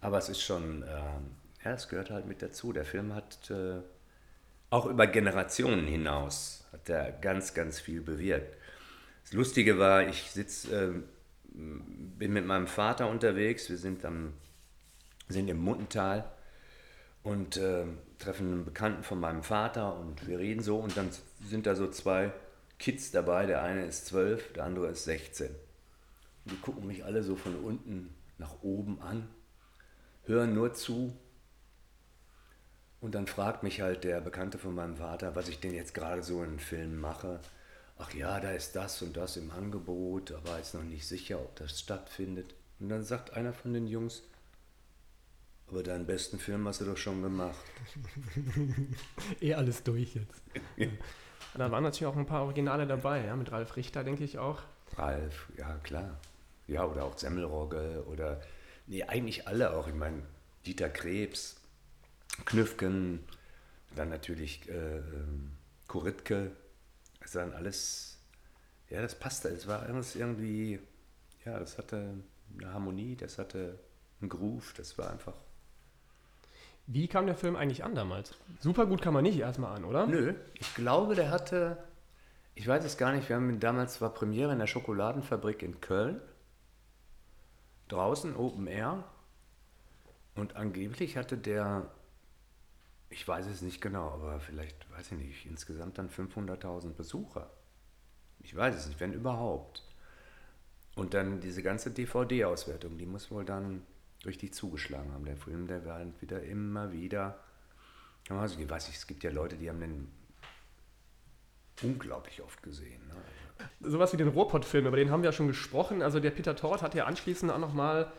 [0.01, 1.31] aber es ist schon, ähm,
[1.65, 2.73] ja, es gehört halt mit dazu.
[2.73, 3.81] Der Film hat äh,
[4.71, 8.57] auch über Generationen hinaus hat er ganz, ganz viel bewirkt.
[9.25, 11.05] Das Lustige war, ich sitz, ähm,
[11.53, 14.33] bin mit meinem Vater unterwegs, wir sind, am,
[15.29, 16.31] sind im Muttental
[17.23, 17.85] und äh,
[18.19, 21.11] treffen einen Bekannten von meinem Vater und wir reden so und dann
[21.45, 22.33] sind da so zwei
[22.79, 25.49] Kids dabei, der eine ist zwölf, der andere ist 16.
[25.49, 29.29] Und die gucken mich alle so von unten nach oben an,
[30.25, 31.15] hören nur zu
[33.01, 36.23] und dann fragt mich halt der Bekannte von meinem Vater, was ich denn jetzt gerade
[36.23, 37.41] so in Filmen mache.
[37.99, 41.57] Ach ja, da ist das und das im Angebot, aber ist noch nicht sicher, ob
[41.57, 42.55] das stattfindet.
[42.79, 44.23] Und dann sagt einer von den Jungs,
[45.69, 47.65] aber deinen besten Film hast du doch schon gemacht.
[49.41, 50.43] Eh alles durch jetzt.
[51.55, 54.63] Da waren natürlich auch ein paar Originale dabei, ja, mit Ralf Richter, denke ich auch.
[54.97, 56.21] Ralf, ja klar.
[56.69, 58.41] Ja, oder auch Semmelrogge oder,
[58.87, 59.89] nee, eigentlich alle auch.
[59.89, 60.23] Ich meine,
[60.65, 61.60] Dieter Krebs,
[62.45, 63.21] Knüffgen,
[63.97, 65.03] dann natürlich äh,
[65.87, 66.53] Koritke.
[67.21, 68.19] Das waren alles,
[68.89, 69.49] ja, das passte.
[69.49, 70.81] Es war alles irgendwie,
[71.45, 72.15] ja, das hatte
[72.59, 73.79] eine Harmonie, das hatte
[74.21, 75.35] einen Groove, das war einfach.
[76.87, 78.35] Wie kam der Film eigentlich an damals?
[78.59, 80.07] Super gut kam man nicht erstmal an, oder?
[80.07, 81.79] Nö, ich glaube, der hatte,
[82.55, 85.81] ich weiß es gar nicht, wir haben ihn damals, war Premiere in der Schokoladenfabrik in
[85.81, 86.21] Köln.
[87.89, 89.05] Draußen, Open Air.
[90.35, 91.91] Und angeblich hatte der
[93.11, 97.51] ich weiß es nicht genau, aber vielleicht, weiß ich nicht, insgesamt dann 500.000 Besucher.
[98.39, 99.83] Ich weiß es nicht, wenn überhaupt.
[100.95, 103.83] Und dann diese ganze DVD-Auswertung, die muss wohl dann
[104.25, 105.25] richtig zugeschlagen haben.
[105.25, 107.41] Der Film, der war wieder immer wieder.
[108.29, 110.09] Also, ich weiß nicht, es gibt ja Leute, die haben den
[111.83, 113.01] unglaublich oft gesehen.
[113.09, 113.15] Ne?
[113.81, 116.03] Sowas wie den Ruhrpott-Film, über den haben wir ja schon gesprochen.
[116.03, 118.13] Also der Peter Tort hat ja anschließend auch nochmal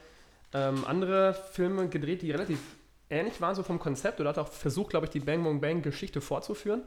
[0.54, 2.60] ähm, andere Filme gedreht, die relativ
[3.12, 4.20] ähnlich waren, so vom Konzept.
[4.20, 6.82] Oder hat auch versucht, glaube ich, die Bang Bang Bang Geschichte fortzuführen.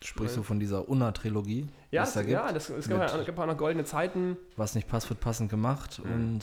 [0.00, 1.68] Sprichst du von dieser Unna-Trilogie?
[1.90, 4.36] Ja, das, da gibt, ja, das, es gibt, ja, gibt auch noch goldene Zeiten.
[4.56, 6.12] Was nicht passt, wird passend gemacht mhm.
[6.12, 6.40] und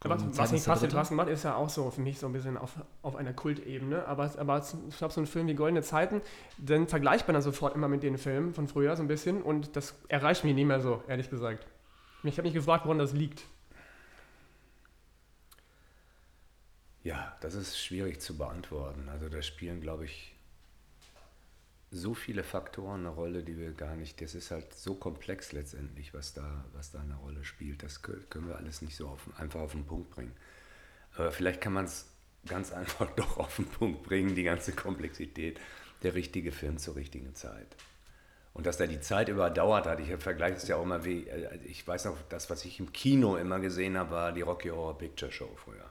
[0.00, 2.32] was, was nicht passt, wird passend gemacht, ist ja auch so für mich so ein
[2.32, 4.06] bisschen auf, auf einer Kultebene.
[4.06, 6.22] Aber, aber ich glaube, so ein Film wie Goldene Zeiten,
[6.56, 9.74] dann vergleicht man dann sofort immer mit den Filmen von früher so ein bisschen und
[9.76, 11.66] das erreicht mich nie mehr so, ehrlich gesagt.
[12.22, 13.42] Ich habe mich gefragt, woran das liegt.
[17.04, 19.08] Ja, das ist schwierig zu beantworten.
[19.08, 20.34] Also da spielen, glaube ich,
[21.90, 26.12] so viele Faktoren eine Rolle, die wir gar nicht, das ist halt so komplex letztendlich,
[26.12, 27.82] was da, was da eine Rolle spielt.
[27.82, 30.34] Das können wir alles nicht so auf, einfach auf den Punkt bringen.
[31.14, 32.10] Aber vielleicht kann man es
[32.46, 35.60] ganz einfach doch auf den Punkt bringen, die ganze Komplexität,
[36.02, 37.76] der richtige Film zur richtigen Zeit.
[38.54, 41.58] Und dass der die Zeit überdauert hat, ich vergleiche es ja auch immer wie, äh,
[41.64, 44.98] ich weiß noch, das, was ich im Kino immer gesehen habe, war die Rocky Horror
[44.98, 45.87] Picture Show früher.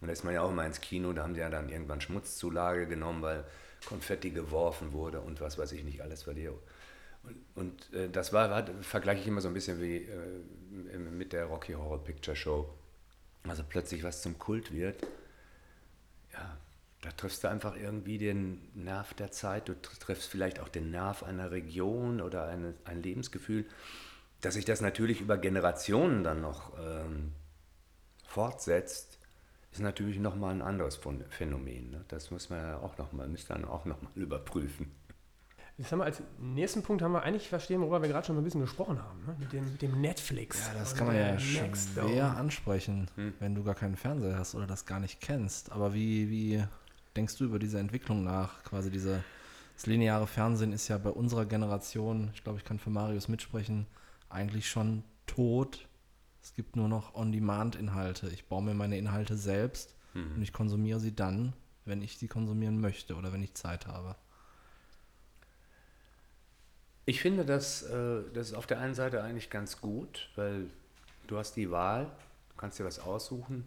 [0.00, 2.00] Und da ist man ja auch immer ins Kino, da haben sie ja dann irgendwann
[2.00, 3.44] Schmutzzulage genommen, weil
[3.86, 6.54] Konfetti geworfen wurde und was weiß ich nicht alles dir.
[7.22, 11.32] Und, und äh, das war, war, vergleiche ich immer so ein bisschen wie äh, mit
[11.32, 12.72] der Rocky Horror Picture Show.
[13.46, 15.02] Also plötzlich was zum Kult wird.
[16.32, 16.56] Ja,
[17.02, 21.22] da triffst du einfach irgendwie den Nerv der Zeit, du triffst vielleicht auch den Nerv
[21.22, 23.64] einer Region oder eine, ein Lebensgefühl,
[24.40, 27.32] dass sich das natürlich über Generationen dann noch ähm,
[28.26, 29.09] fortsetzt
[29.72, 30.98] ist natürlich nochmal ein anderes
[31.30, 31.90] Phänomen.
[31.90, 32.04] Ne?
[32.08, 34.90] Das muss man ja auch nochmal, müsste dann auch nochmal überprüfen.
[35.78, 38.44] Jetzt haben wir als nächsten Punkt haben wir eigentlich verstehen, worüber wir gerade schon ein
[38.44, 39.34] bisschen gesprochen haben, ne?
[39.38, 40.66] mit, dem, mit dem Netflix.
[40.66, 43.32] Ja, das kann man ja schwer ansprechen, hm.
[43.38, 45.72] wenn du gar keinen Fernseher hast oder das gar nicht kennst.
[45.72, 46.62] Aber wie, wie
[47.16, 48.62] denkst du über diese Entwicklung nach?
[48.62, 49.24] Quasi diese,
[49.74, 53.86] das lineare Fernsehen ist ja bei unserer Generation, ich glaube, ich kann für Marius mitsprechen,
[54.28, 55.88] eigentlich schon tot
[56.42, 58.28] es gibt nur noch On-Demand-Inhalte.
[58.28, 60.36] Ich baue mir meine Inhalte selbst mhm.
[60.36, 61.52] und ich konsumiere sie dann,
[61.84, 64.16] wenn ich sie konsumieren möchte oder wenn ich Zeit habe.
[67.06, 70.70] Ich finde das, äh, das ist auf der einen Seite eigentlich ganz gut, weil
[71.26, 72.04] du hast die Wahl,
[72.50, 73.66] du kannst dir was aussuchen.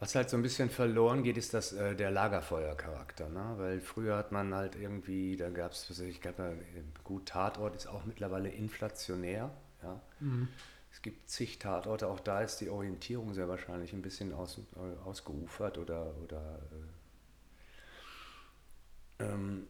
[0.00, 3.28] Was halt so ein bisschen verloren geht, ist das, äh, der Lagerfeuercharakter.
[3.28, 3.54] Ne?
[3.58, 6.56] Weil früher hat man halt irgendwie, da gab es, ich glaube,
[7.04, 9.50] gut, Tatort ist auch mittlerweile inflationär.
[9.82, 10.00] Ja?
[10.20, 10.48] Mhm.
[10.92, 15.04] Es gibt zig Tatorte, auch da ist die Orientierung sehr wahrscheinlich ein bisschen aus, äh,
[15.04, 16.60] ausgeufert oder, oder
[19.18, 19.68] äh, ähm,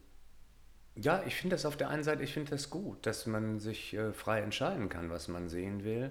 [0.97, 3.95] ja, ich finde das auf der einen Seite, ich finde das gut, dass man sich
[3.95, 6.11] äh, frei entscheiden kann, was man sehen will.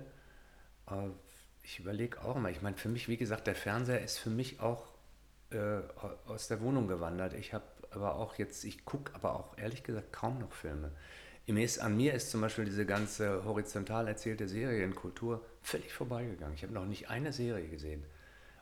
[0.90, 1.10] Äh,
[1.64, 4.60] ich überlege auch immer, ich meine, für mich, wie gesagt, der Fernseher ist für mich
[4.60, 4.88] auch
[5.52, 5.82] äh,
[6.28, 7.34] aus der Wohnung gewandert.
[7.34, 10.92] Ich habe aber auch jetzt, ich gucke aber auch ehrlich gesagt kaum noch Filme
[11.80, 16.56] an mir ist zum Beispiel diese ganze horizontal erzählte Serienkultur völlig vorbeigegangen.
[16.56, 18.04] Ich habe noch nicht eine Serie gesehen.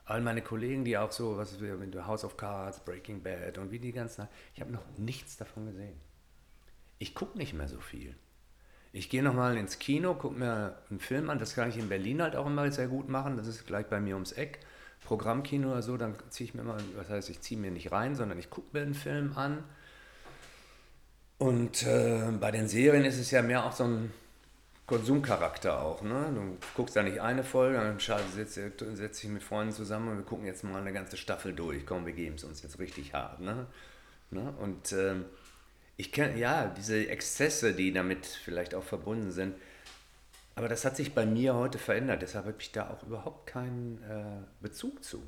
[0.04, 3.78] All meine Kollegen, die auch so, was wir House of Cards, Breaking Bad und wie
[3.78, 6.00] die ganzen, ich habe noch nichts davon gesehen.
[6.98, 8.14] Ich gucke nicht mehr so viel.
[8.92, 12.22] Ich gehe nochmal ins Kino, gucke mir einen Film an, das kann ich in Berlin
[12.22, 14.60] halt auch immer sehr gut machen, das ist gleich bei mir ums Eck.
[15.04, 18.14] Programmkino oder so, dann ziehe ich mir mal, was heißt, ich ziehe mir nicht rein,
[18.14, 19.62] sondern ich gucke mir einen Film an
[21.38, 24.12] und äh, bei den Serien ist es ja mehr auch so ein
[24.86, 26.02] Konsumcharakter auch.
[26.02, 26.32] Ne?
[26.34, 30.24] Du guckst da nicht eine Folge, dann setze setz ich mit Freunden zusammen und wir
[30.24, 31.84] gucken jetzt mal eine ganze Staffel durch.
[31.86, 33.40] Komm, wir geben es uns jetzt richtig hart.
[33.40, 33.66] Ne?
[34.30, 34.52] Ne?
[34.58, 35.16] Und äh,
[35.96, 39.54] ich kenne, ja, diese Exzesse, die damit vielleicht auch verbunden sind,
[40.54, 42.22] aber das hat sich bei mir heute verändert.
[42.22, 45.22] Deshalb habe ich da auch überhaupt keinen äh, Bezug zu.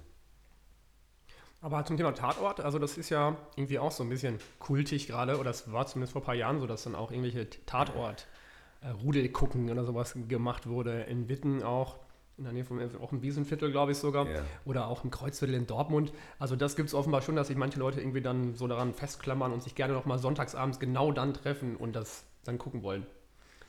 [1.62, 5.34] Aber zum Thema Tatort, also das ist ja irgendwie auch so ein bisschen kultig gerade,
[5.34, 9.70] oder das war zumindest vor ein paar Jahren so, dass dann auch irgendwelche Tatort-Rudel gucken
[9.70, 11.02] oder sowas gemacht wurde.
[11.02, 11.98] In Witten auch,
[12.38, 14.42] in der Nähe von auch im Wiesenviertel, glaube ich sogar, yeah.
[14.64, 16.14] oder auch im Kreuzviertel in Dortmund.
[16.38, 19.52] Also das gibt es offenbar schon, dass sich manche Leute irgendwie dann so daran festklammern
[19.52, 23.06] und sich gerne noch mal sonntagsabends genau dann treffen und das dann gucken wollen.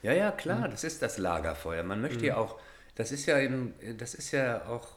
[0.01, 0.71] Ja, ja, klar, mhm.
[0.71, 1.83] das ist das Lagerfeuer.
[1.83, 2.25] Man möchte mhm.
[2.25, 2.57] ja auch,
[2.95, 4.87] das ist ja eben, das ist ja auch,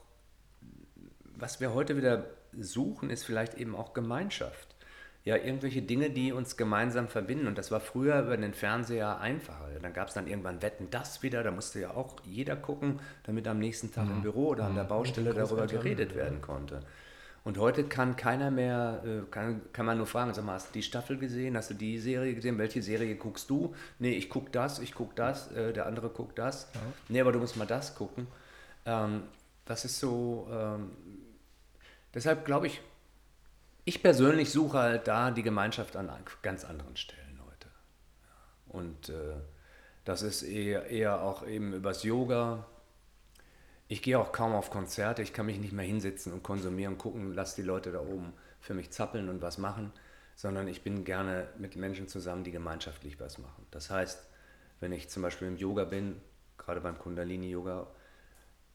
[1.35, 2.25] was wir heute wieder
[2.59, 4.75] suchen, ist vielleicht eben auch Gemeinschaft.
[5.23, 7.47] Ja, irgendwelche Dinge, die uns gemeinsam verbinden.
[7.47, 9.69] Und das war früher über den Fernseher einfacher.
[9.81, 11.41] Dann gab es dann irgendwann Wetten das wieder.
[11.41, 14.17] Da musste ja auch jeder gucken, damit am nächsten Tag mhm.
[14.17, 14.89] im Büro oder an der mhm.
[14.89, 16.81] Baustelle darüber geredet werden konnte.
[17.45, 20.73] Und heute kann keiner mehr, äh, kann, kann man nur fragen, sag mal, hast du
[20.73, 21.55] die Staffel gesehen?
[21.55, 22.57] Hast du die Serie gesehen?
[22.57, 23.75] Welche Serie guckst du?
[23.99, 26.69] Nee, ich guck das, ich guck das, äh, der andere guckt das.
[26.73, 26.81] Ja.
[27.07, 28.25] Nee, aber du musst mal das gucken.
[28.85, 29.23] Ähm,
[29.65, 30.91] das ist so, ähm,
[32.15, 32.81] deshalb glaube ich,
[33.83, 36.09] ich persönlich suche halt da die Gemeinschaft an
[36.41, 37.67] ganz anderen Stellen heute.
[38.67, 39.35] Und äh,
[40.05, 42.65] das ist eher, eher auch eben übers Yoga,
[43.87, 47.33] ich gehe auch kaum auf Konzerte, ich kann mich nicht mehr hinsetzen und konsumieren, gucken,
[47.33, 49.91] lass die Leute da oben für mich zappeln und was machen,
[50.35, 53.67] sondern ich bin gerne mit Menschen zusammen, die gemeinschaftlich was machen.
[53.69, 54.27] Das heißt,
[54.79, 56.19] wenn ich zum Beispiel im Yoga bin,
[56.57, 57.87] gerade beim Kundalini-Yoga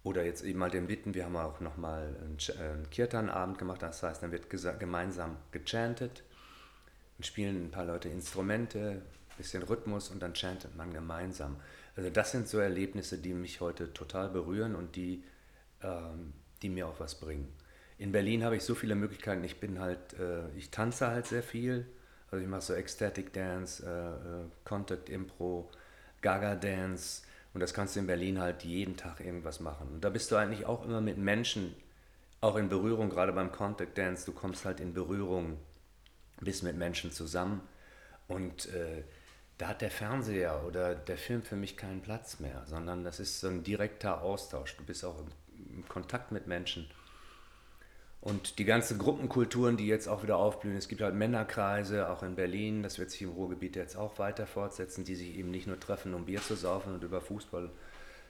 [0.03, 4.03] oder jetzt eben mal den Bitten, wir haben auch nochmal einen, einen Kirtan-Abend gemacht, das
[4.03, 4.49] heißt, dann wird
[4.79, 6.23] gemeinsam gechantet,
[7.19, 11.57] dann spielen ein paar Leute Instrumente, ein bisschen Rhythmus und dann chantet man gemeinsam.
[11.97, 15.23] Also das sind so Erlebnisse, die mich heute total berühren und die,
[15.83, 16.33] ähm,
[16.63, 17.53] die mir auch was bringen.
[17.99, 19.45] In Berlin habe ich so viele Möglichkeiten.
[19.45, 21.87] Ich bin halt, äh, ich tanze halt sehr viel.
[22.31, 25.71] Also ich mache so Ecstatic Dance, äh, äh, Contact Impro,
[26.23, 27.23] Gaga Dance.
[27.53, 29.89] Und das kannst du in Berlin halt jeden Tag irgendwas machen.
[29.89, 31.75] Und da bist du eigentlich auch immer mit Menschen,
[32.41, 34.25] auch in Berührung, gerade beim Contact Dance.
[34.25, 35.59] Du kommst halt in Berührung,
[36.41, 37.61] bist mit Menschen zusammen.
[38.29, 39.03] Und äh,
[39.59, 43.41] da hat der Fernseher oder der Film für mich keinen Platz mehr, sondern das ist
[43.41, 44.77] so ein direkter Austausch.
[44.77, 46.89] Du bist auch im, Kontakt mit Menschen.
[48.23, 52.35] Und die ganzen Gruppenkulturen, die jetzt auch wieder aufblühen, es gibt halt Männerkreise, auch in
[52.35, 55.81] Berlin, das wird sich im Ruhrgebiet jetzt auch weiter fortsetzen, die sich eben nicht nur
[55.81, 57.71] treffen, um Bier zu saufen und über Fußball,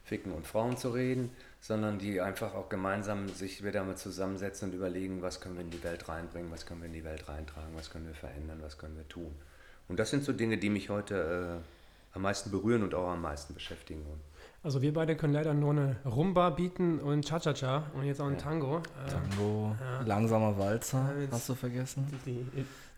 [0.04, 1.30] Ficken und Frauen zu reden,
[1.60, 5.70] sondern die einfach auch gemeinsam sich wieder mal zusammensetzen und überlegen, was können wir in
[5.70, 8.78] die Welt reinbringen, was können wir in die Welt reintragen, was können wir verändern, was
[8.78, 9.34] können wir tun.
[9.88, 13.22] Und das sind so Dinge, die mich heute äh, am meisten berühren und auch am
[13.22, 14.04] meisten beschäftigen.
[14.62, 18.36] Also wir beide können leider nur eine Rumba bieten und Cha-Cha-Cha und jetzt auch ein
[18.36, 18.76] Tango.
[18.76, 20.02] Äh, Tango, ja.
[20.06, 22.06] langsamer Walzer, hast du vergessen?
[22.26, 22.44] Die,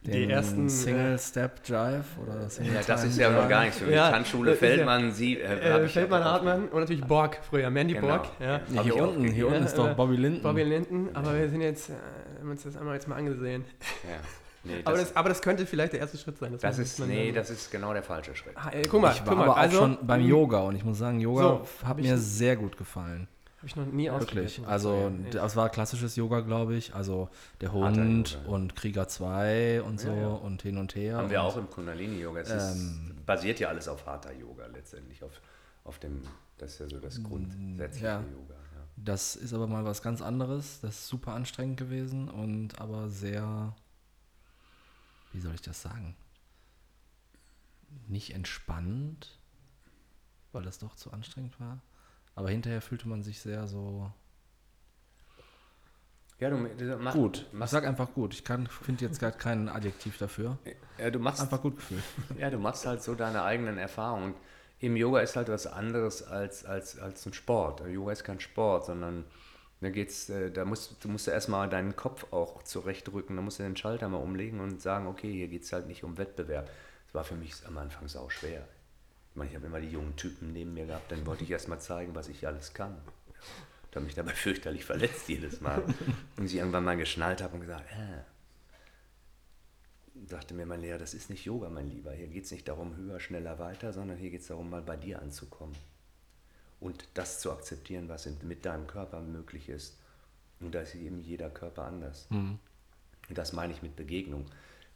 [0.04, 3.78] die, die ersten Single Step Jive oder Single Ja, das ist ja noch gar nichts
[3.78, 3.94] für mich.
[3.94, 8.08] Ja, Tanzschule Feldmann, ja, Sie, äh, äh Feldmann, Hartmann und natürlich Borg früher, Mandy genau.
[8.08, 8.26] Borg.
[8.40, 8.60] Ja.
[8.68, 10.42] ja hier unten, hier unten ist doch Bobby Linden.
[10.42, 11.92] Bobby Linden, aber wir sind jetzt, äh,
[12.40, 13.64] haben uns das einmal jetzt mal angesehen.
[14.02, 14.18] Ja.
[14.64, 16.56] Nee, aber, das, aber, das, könnte vielleicht der erste Schritt sein.
[16.60, 18.56] Das ist, nee, das ist genau der falsche Schritt.
[18.56, 20.76] Ah, ey, guck mal, ich war guck mal, aber also, auch schon beim Yoga und
[20.76, 23.26] ich muss sagen, Yoga so, hat mir sehr gut gefallen.
[23.58, 24.56] Habe ich noch nie ausprobiert.
[24.56, 24.66] Wirklich.
[24.66, 26.94] Also, das war klassisches Yoga, glaube ich.
[26.94, 27.28] Also,
[27.60, 30.28] der Hund und Krieger 2 und so ja, ja.
[30.28, 31.18] und hin und her.
[31.18, 32.40] Haben wir auch im Kundalini-Yoga.
[32.40, 35.22] Es ähm, basiert ja alles auf harter Yoga letztendlich.
[35.22, 35.40] Auf,
[35.84, 36.22] auf dem,
[36.58, 38.20] das ist ja so das mm, grundsätzliche ja.
[38.20, 38.54] Yoga.
[38.96, 40.80] Das ist aber mal was ganz anderes.
[40.80, 43.74] Das ist super anstrengend gewesen und aber sehr
[45.32, 46.16] wie soll ich das sagen?
[48.08, 49.38] Nicht entspannt,
[50.52, 51.80] weil das doch zu anstrengend war.
[52.34, 54.10] Aber hinterher fühlte man sich sehr so.
[56.38, 57.46] Ja, du, du mach, gut.
[57.52, 58.34] Ich sag einfach gut.
[58.34, 60.58] Ich finde jetzt gerade kein Adjektiv dafür.
[60.98, 62.02] Ja, du machst einfach gut gefühlt.
[62.38, 64.34] Ja, du machst halt so deine eigenen Erfahrungen.
[64.80, 67.86] Im Yoga ist halt was anderes als, als, als ein Sport.
[67.86, 69.24] Yoga ist kein Sport, sondern
[69.82, 73.64] da geht's, äh, da musst du musst erstmal deinen Kopf auch zurechtrücken, da musst du
[73.64, 76.70] den Schalter mal umlegen und sagen, okay, hier geht es halt nicht um Wettbewerb.
[77.06, 78.66] Das war für mich am Anfang sau schwer.
[79.30, 81.80] Ich meine, ich habe immer die jungen Typen neben mir gehabt, dann wollte ich erstmal
[81.80, 82.96] zeigen, was ich alles kann.
[83.90, 85.82] Ich habe mich dabei fürchterlich verletzt jedes Mal.
[86.36, 88.22] Und ich irgendwann mal geschnallt habe und gesagt, äh,
[90.28, 92.12] sagte mir mein Lehrer, das ist nicht Yoga, mein Lieber.
[92.12, 94.96] Hier geht es nicht darum, höher, schneller, weiter, sondern hier geht es darum, mal bei
[94.96, 95.74] dir anzukommen
[96.82, 99.98] und das zu akzeptieren, was mit deinem Körper möglich ist.
[100.60, 102.26] Und da ist eben jeder Körper anders.
[102.30, 102.58] Mhm.
[103.28, 104.46] Und das meine ich mit Begegnung.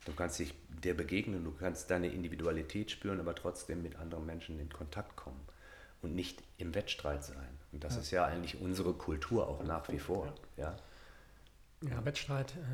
[0.04, 4.58] Du kannst dich der begegnen, du kannst deine Individualität spüren, aber trotzdem mit anderen Menschen
[4.58, 5.40] in Kontakt kommen
[6.02, 7.58] und nicht im Wettstreit sein.
[7.72, 8.00] Und das ja.
[8.00, 10.32] ist ja eigentlich unsere Kultur auch nach wie vor.
[10.56, 10.76] Ja,
[11.82, 12.52] ja Wettstreit.
[12.52, 12.60] Äh.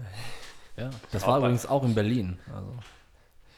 [0.74, 2.38] Ja, das war übrigens auch in Berlin.
[2.50, 2.74] Also.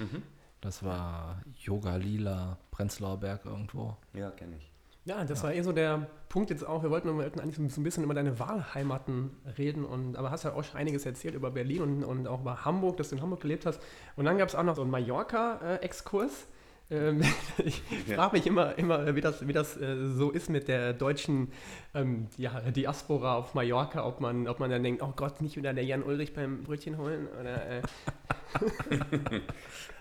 [0.01, 0.23] Mhm.
[0.61, 3.97] Das war Yoga Lila, Prenzlauer Berg irgendwo.
[4.15, 4.74] Ja, kenne ich.
[5.07, 5.49] Ja, das ja.
[5.49, 6.83] war eh so der Punkt jetzt auch.
[6.83, 10.45] Wir wollten, wir wollten eigentlich so ein bisschen über deine Wahlheimaten reden, und, aber hast
[10.45, 13.23] ja auch schon einiges erzählt über Berlin und, und auch über Hamburg, dass du in
[13.23, 13.81] Hamburg gelebt hast.
[14.17, 16.47] Und dann gab es auch noch so einen Mallorca-Exkurs.
[16.91, 17.23] Ähm,
[17.65, 18.17] ich ja.
[18.17, 21.53] frage mich immer, immer, wie das, wie das äh, so ist mit der deutschen
[21.95, 25.73] ähm, ja, Diaspora auf Mallorca, ob man, ob man dann denkt, oh Gott, nicht wieder
[25.73, 27.29] der Jan Ulrich beim Brötchen holen.
[27.41, 27.83] Oder, äh.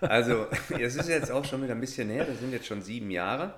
[0.00, 0.46] also,
[0.78, 3.54] es ist jetzt auch schon wieder ein bisschen näher, das sind jetzt schon sieben Jahre.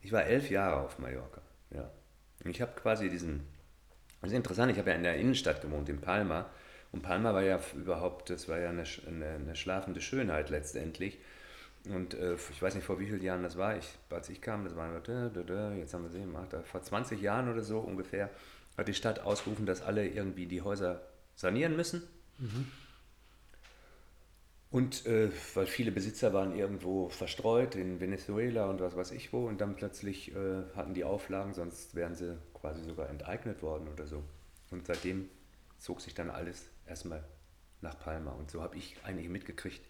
[0.00, 1.42] Ich war elf Jahre auf Mallorca.
[1.74, 1.90] Ja.
[2.44, 3.46] Und ich habe quasi diesen.
[4.20, 6.50] Das ist interessant, ich habe ja in der Innenstadt gewohnt, in Palma.
[6.92, 11.18] Und Palma war ja überhaupt, das war ja eine, eine, eine schlafende Schönheit letztendlich.
[11.88, 13.76] Und äh, ich weiß nicht, vor wie vielen Jahren das war.
[13.76, 14.92] Ich, als ich kam, das war,
[15.76, 18.28] jetzt haben wir sehen, vor 20 Jahren oder so ungefähr,
[18.76, 21.00] hat die Stadt ausgerufen, dass alle irgendwie die Häuser
[21.34, 22.02] sanieren müssen.
[24.70, 29.48] Und äh, weil viele Besitzer waren irgendwo verstreut in Venezuela und was weiß ich wo
[29.48, 34.06] und dann plötzlich äh, hatten die Auflagen, sonst wären sie quasi sogar enteignet worden oder
[34.06, 34.22] so.
[34.70, 35.28] Und seitdem
[35.78, 37.24] zog sich dann alles erstmal
[37.80, 38.30] nach Palma.
[38.30, 39.80] Und so habe ich eigentlich mitgekriegt,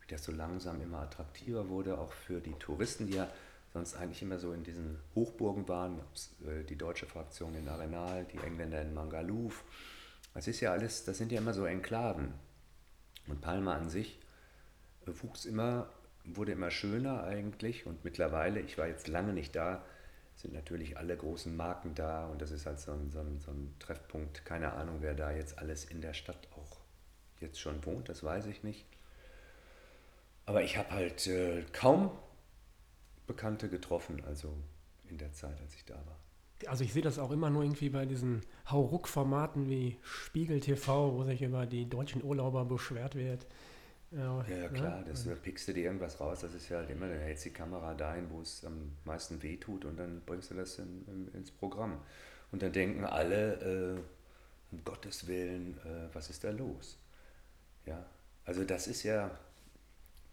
[0.00, 3.28] wie das so langsam immer attraktiver wurde, auch für die Touristen, die ja
[3.72, 6.00] sonst eigentlich immer so in diesen Hochburgen waren,
[6.44, 9.62] äh, die deutsche Fraktion in Arenal, die Engländer in Mangaluf.
[10.32, 12.34] Das ist ja alles, das sind ja immer so Enklaven.
[13.28, 14.18] Und Palma an sich
[15.06, 15.88] wuchs immer,
[16.24, 19.84] wurde immer schöner eigentlich und mittlerweile, ich war jetzt lange nicht da,
[20.36, 23.50] sind natürlich alle großen Marken da und das ist halt so ein, so ein, so
[23.50, 24.44] ein Treffpunkt.
[24.44, 26.78] Keine Ahnung, wer da jetzt alles in der Stadt auch
[27.40, 28.86] jetzt schon wohnt, das weiß ich nicht.
[30.46, 32.10] Aber ich habe halt äh, kaum
[33.26, 34.54] Bekannte getroffen, also
[35.08, 36.18] in der Zeit, als ich da war.
[36.66, 41.24] Also ich sehe das auch immer nur irgendwie bei diesen Hauruck-Formaten wie Spiegel TV, wo
[41.24, 43.46] sich über die deutschen Urlauber beschwert wird.
[44.46, 47.08] Ja, ja klar, das da pickst du dir irgendwas raus, das ist ja halt immer,
[47.08, 50.78] dann hältst die Kamera dahin, wo es am meisten wehtut und dann bringst du das
[50.78, 52.00] in, in, ins Programm.
[52.52, 54.00] Und dann denken alle, äh,
[54.72, 56.98] um Gottes Willen, äh, was ist da los?
[57.86, 58.04] Ja,
[58.46, 59.30] also das ist ja,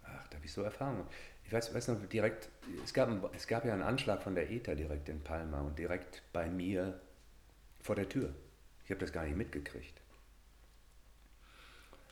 [0.03, 1.05] ach, da habe ich so Erfahrung.
[1.45, 2.49] Ich weiß, weiß noch direkt,
[2.83, 5.77] es gab, ein- es gab ja einen Anschlag von der ETA direkt in Palma und
[5.79, 6.99] direkt bei mir
[7.81, 8.33] vor der Tür.
[8.85, 10.00] Ich habe das gar nicht mitgekriegt.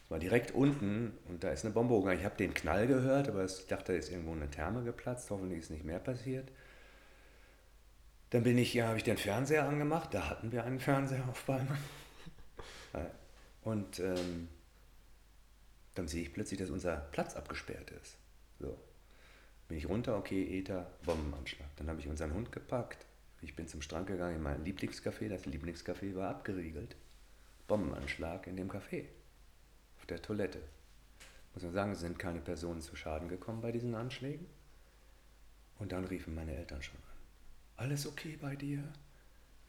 [0.10, 2.20] War direkt unten und da ist eine Bombe hochgegangen.
[2.20, 5.30] Ich habe den Knall gehört, aber ich dachte, da ist irgendwo eine Therme geplatzt.
[5.30, 6.52] Hoffentlich ist nicht mehr passiert.
[8.32, 10.14] Dann bin ich, ja, habe ich den Fernseher angemacht.
[10.14, 11.78] Da hatten wir einen Fernseher auf Palma.
[13.62, 14.48] Und ähm,
[15.94, 18.18] dann sehe ich plötzlich, dass unser Platz abgesperrt ist.
[18.60, 18.78] So.
[19.68, 21.68] Bin ich runter, okay, ETA, Bombenanschlag.
[21.76, 23.06] Dann habe ich unseren Hund gepackt.
[23.42, 25.30] Ich bin zum Strand gegangen in mein Lieblingscafé.
[25.30, 26.96] Das Lieblingscafé war abgeriegelt.
[27.68, 29.06] Bombenanschlag in dem Café.
[30.10, 30.60] Der Toilette.
[31.54, 34.48] Muss man sagen, es sind keine Personen zu Schaden gekommen bei diesen Anschlägen.
[35.78, 37.86] Und dann riefen meine Eltern schon an.
[37.86, 38.84] Alles okay bei dir?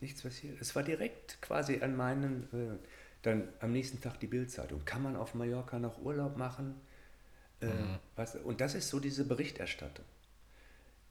[0.00, 0.60] Nichts passiert?
[0.60, 2.48] Es war direkt quasi an meinen.
[2.52, 2.78] Äh,
[3.22, 4.84] dann am nächsten Tag die Bildzeitung.
[4.84, 6.80] Kann man auf Mallorca noch Urlaub machen?
[7.60, 7.68] Äh,
[8.16, 10.06] was, und das ist so diese Berichterstattung,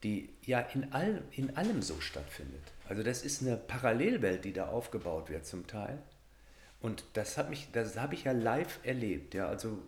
[0.02, 2.72] die ja in, all, in allem so stattfindet.
[2.88, 6.02] Also das ist eine Parallelwelt, die da aufgebaut wird zum Teil.
[6.80, 9.78] Und das hat mich, das habe ich ja live erlebt, ja, also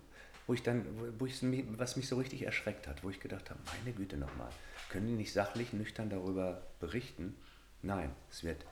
[0.46, 0.84] wo ich dann,
[1.18, 1.42] wo- ich,
[1.78, 4.50] was mich so richtig erschreckt hat, wo ich gedacht habe, meine Güte nochmal,
[4.90, 7.34] können die nicht sachlich, nüchtern darüber berichten?
[7.80, 8.64] Nein, es wird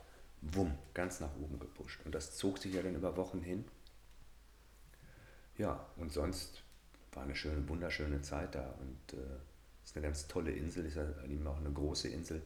[0.42, 2.00] wumm, ganz nach oben gepusht.
[2.04, 3.64] Und das zog sich ja dann über Wochen hin.
[5.56, 6.62] Ja, und sonst
[7.12, 9.22] war eine schöne, wunderschöne Zeit da und äh,
[9.84, 12.42] ist eine ganz tolle Insel, ist ja eben auch eine große Insel.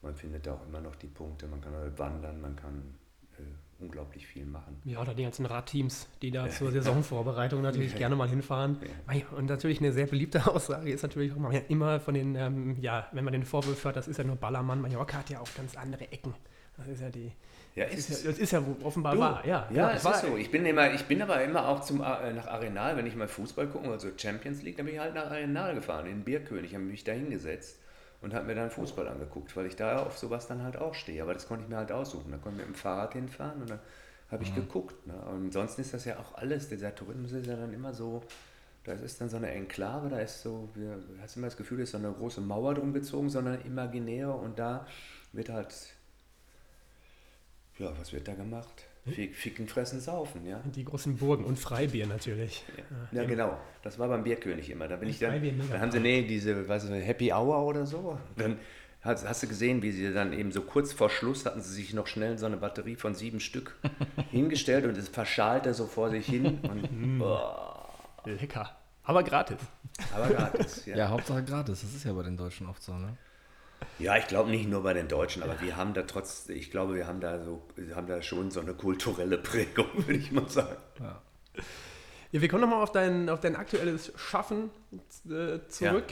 [0.00, 2.94] Man findet da auch immer noch die Punkte, man kann halt wandern, man kann
[3.38, 4.80] äh, unglaublich viel machen.
[4.84, 8.78] Ja, oder die ganzen Radteams, die da zur Saisonvorbereitung natürlich gerne mal hinfahren.
[9.12, 9.22] Ja.
[9.36, 13.08] Und natürlich eine sehr beliebte Aussage ist natürlich auch mal immer von den, ähm, ja,
[13.12, 14.80] wenn man den Vorwurf hört, das ist ja nur Ballermann.
[14.80, 16.34] Mallorca hat ja auch ganz andere Ecken.
[16.76, 17.32] Das ist ja die.
[17.74, 19.46] Ja, Das ist ist ja, das ist ja offenbar Du, wahr.
[19.46, 20.36] Ja, ja, es es war- ist so.
[20.36, 23.28] Ich bin, immer, ich bin aber immer auch zum, äh, nach Arenal, wenn ich mal
[23.28, 26.84] Fußball gucke, also Champions League, dann bin ich halt nach Arenal gefahren, in Bierkönig, habe
[26.84, 27.78] mich da hingesetzt
[28.22, 31.22] und habe mir dann Fußball angeguckt, weil ich da auf sowas dann halt auch stehe.
[31.22, 32.30] Aber das konnte ich mir halt aussuchen.
[32.30, 33.80] Da konnte ich mit dem Fahrrad hinfahren und dann
[34.30, 35.06] habe ich geguckt.
[35.06, 35.14] Ne?
[35.14, 38.22] Und ansonsten ist das ja auch alles, dieser Tourismus ist ja dann immer so,
[38.84, 41.78] da ist dann so eine Enklave, da ist so, wir, du hast immer das Gefühl,
[41.78, 44.86] da ist so eine große Mauer drum gezogen, sondern imaginär und da
[45.32, 45.74] wird halt
[47.78, 48.84] ja, was wird da gemacht?
[49.10, 50.62] Fick, ficken, fressen, saufen, ja.
[50.76, 52.64] Die großen Burgen und Freibier natürlich.
[53.10, 53.58] Ja, genau.
[53.82, 54.86] Das war beim Bierkönig immer.
[54.86, 58.16] Da bin ich dann, dann haben sie, nee, diese, ist das, Happy Hour oder so.
[58.36, 58.58] Dann
[59.00, 61.94] hast, hast du gesehen, wie sie dann eben so kurz vor Schluss hatten sie sich
[61.94, 63.76] noch schnell so eine Batterie von sieben Stück
[64.30, 66.60] hingestellt und es verschalte so vor sich hin.
[66.62, 67.88] Und, boah,
[68.24, 68.76] Lecker.
[69.02, 69.58] Aber gratis.
[70.14, 70.86] aber gratis.
[70.86, 71.80] Ja, Ja, Hauptsache gratis.
[71.80, 73.16] Das ist ja bei den Deutschen oft so, ne?
[73.98, 76.94] Ja ich glaube nicht nur bei den Deutschen, aber wir haben da trotz, ich glaube,
[76.94, 80.48] wir haben da so, wir haben da schon so eine kulturelle Prägung, würde ich mal
[80.48, 80.76] sagen.
[82.32, 84.70] Ja, wir kommen nochmal auf dein, auf dein aktuelles Schaffen
[85.28, 86.04] äh, zurück.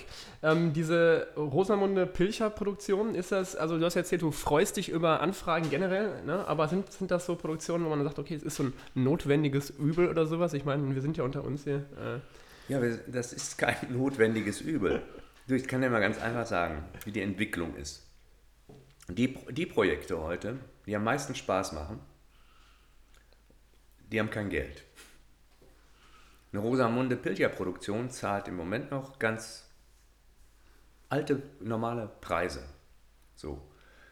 [0.42, 5.70] Ähm, diese Rosamunde Pilcher-Produktion, ist das, also du hast erzählt, du freust dich über Anfragen
[5.70, 6.46] generell, ne?
[6.46, 9.70] aber sind, sind das so Produktionen, wo man sagt, okay, es ist so ein notwendiges
[9.70, 10.52] Übel oder sowas?
[10.52, 11.86] Ich meine, wir sind ja unter uns hier.
[11.96, 12.18] Äh,
[12.70, 15.00] Ja, das ist kein notwendiges Übel.
[15.51, 18.07] Du, Ich kann dir mal ganz einfach sagen, wie die Entwicklung ist.
[19.09, 21.98] Die, die Projekte heute, die am meisten Spaß machen,
[24.12, 24.84] die haben kein Geld.
[26.53, 29.68] Eine Rosamunde Pilcher-Produktion zahlt im Moment noch ganz
[31.09, 32.62] alte, normale Preise.
[33.34, 33.61] So.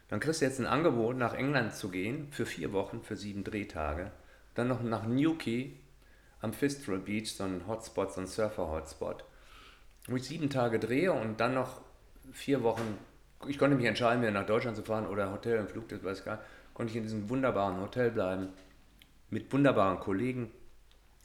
[0.09, 3.45] Dann kriegst du jetzt ein Angebot, nach England zu gehen für vier Wochen, für sieben
[3.45, 4.11] Drehtage.
[4.57, 5.79] Dann noch nach Newquay
[6.41, 9.25] am Fistral Beach, so ein Hotspot, so ein Surfer-Hotspot,
[10.09, 11.81] wo ich sieben Tage drehe und dann noch
[12.33, 12.99] vier Wochen,
[13.47, 16.19] ich konnte mich entscheiden, wieder nach Deutschland zu fahren oder Hotel im Flug, das weiß
[16.21, 18.49] ich gar nicht, konnte ich in diesem wunderbaren Hotel bleiben,
[19.31, 20.51] mit wunderbaren Kollegen.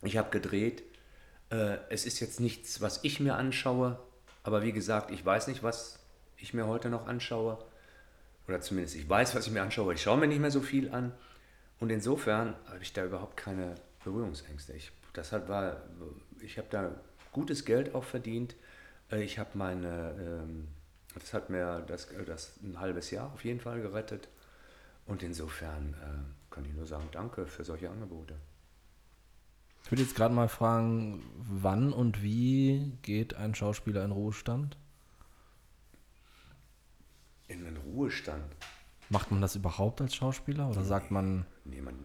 [0.01, 0.83] Ich habe gedreht.
[1.49, 3.99] Äh, es ist jetzt nichts, was ich mir anschaue,
[4.43, 5.99] aber wie gesagt, ich weiß nicht, was
[6.37, 7.57] ich mir heute noch anschaue.
[8.47, 9.93] Oder zumindest ich weiß, was ich mir anschaue.
[9.93, 11.13] Ich schaue mir nicht mehr so viel an.
[11.79, 14.73] Und insofern habe ich da überhaupt keine Berührungsängste.
[14.73, 15.83] Ich, das hat, war,
[16.41, 16.91] ich habe da
[17.31, 18.55] gutes Geld auch verdient.
[19.13, 20.67] Äh, ich habe meine, ähm,
[21.13, 24.29] das hat mir das, das ein halbes Jahr auf jeden Fall gerettet.
[25.05, 28.35] Und insofern äh, kann ich nur sagen, danke für solche Angebote.
[29.83, 34.77] Ich würde jetzt gerade mal fragen, wann und wie geht ein Schauspieler in Ruhestand?
[37.49, 38.45] In den Ruhestand.
[39.09, 41.95] Macht man das überhaupt als Schauspieler oder sagt man, Nee, man,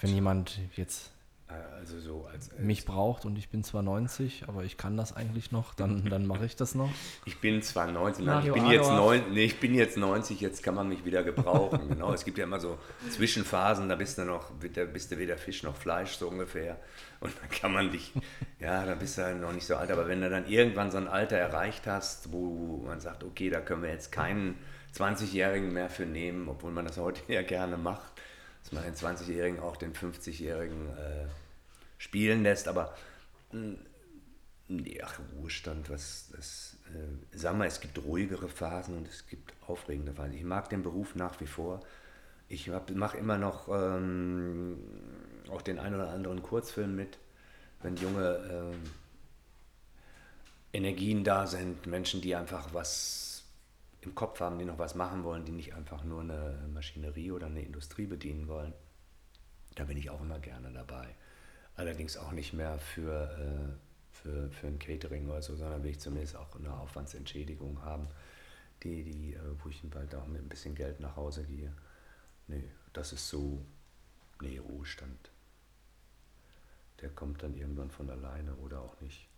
[0.00, 1.15] wenn jemand jetzt äh,
[1.48, 5.14] also so als, als mich braucht und ich bin zwar 90, aber ich kann das
[5.14, 6.90] eigentlich noch, dann, dann mache ich das noch?
[7.24, 10.62] Ich bin zwar 90, nein, ich bin, jetzt neun, nee, ich bin jetzt 90, jetzt
[10.62, 11.88] kann man mich wieder gebrauchen.
[11.88, 12.78] genau, es gibt ja immer so
[13.10, 16.80] Zwischenphasen, da bist du noch, da bist du weder Fisch noch Fleisch, so ungefähr.
[17.20, 18.12] Und dann kann man dich,
[18.58, 20.98] ja, da bist du halt noch nicht so alt, aber wenn du dann irgendwann so
[20.98, 24.58] ein Alter erreicht hast, wo man sagt, okay, da können wir jetzt keinen
[24.96, 28.12] 20-Jährigen mehr für nehmen, obwohl man das heute ja gerne macht,
[28.66, 31.26] dass man den 20-Jährigen auch den 50-Jährigen äh,
[31.98, 32.96] spielen lässt, aber
[33.52, 33.76] mh,
[35.04, 40.12] ach, Ruhestand, was, das, äh, sag mal, es gibt ruhigere Phasen und es gibt aufregende
[40.14, 40.32] Phasen.
[40.32, 41.80] Ich mag den Beruf nach wie vor.
[42.48, 44.78] Ich mache immer noch ähm,
[45.48, 47.18] auch den einen oder anderen Kurzfilm mit,
[47.82, 48.82] wenn junge ähm,
[50.72, 53.35] Energien da sind, Menschen, die einfach was
[54.06, 57.46] im Kopf haben, die noch was machen wollen, die nicht einfach nur eine Maschinerie oder
[57.46, 58.72] eine Industrie bedienen wollen.
[59.74, 61.14] Da bin ich auch immer gerne dabei.
[61.74, 66.00] Allerdings auch nicht mehr für, äh, für, für ein Catering oder so, sondern will ich
[66.00, 68.08] zumindest auch eine Aufwandsentschädigung haben,
[68.82, 71.72] die, die, äh, wo ich bald auch mit ein bisschen Geld nach Hause gehe.
[72.46, 73.60] Nee, das ist so,
[74.40, 75.30] nee, Ruhestand.
[77.00, 79.28] Der kommt dann irgendwann von alleine oder auch nicht.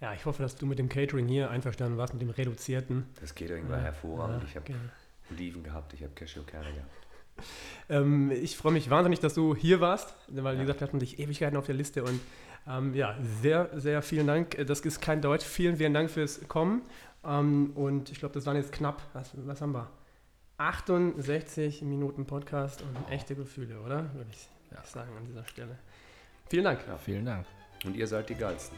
[0.00, 3.04] Ja, ich hoffe, dass du mit dem Catering hier einverstanden warst, mit dem reduzierten.
[3.20, 4.42] Das Catering war Ja, hervorragend.
[4.42, 4.78] ja, ich habe genau.
[5.30, 6.90] Oliven gehabt, ich habe Cashewkerne gehabt.
[7.88, 10.64] Ähm, ich freue mich wahnsinnig, dass du hier warst, weil, wie Ja.
[10.64, 12.20] gesagt, wir hatten dich Ewigkeiten auf der Liste und
[12.68, 14.58] ähm, ja, sehr, sehr vielen Dank.
[14.66, 15.44] Das ist kein Deutsch.
[15.46, 16.82] Vielen, vielen Dank fürs Kommen.
[17.24, 19.88] Ähm, und ich glaube, das waren jetzt knapp, was, was haben wir?
[20.58, 24.12] 68 Minuten Podcast und echte Gefühle, oder?
[24.14, 24.84] Würde ich Ja.
[24.84, 25.78] sagen an dieser Stelle.
[26.50, 26.80] Vielen Dank.
[26.86, 26.98] Ja.
[26.98, 27.46] Vielen Dank.
[27.86, 28.76] Und ihr seid die Geilsten.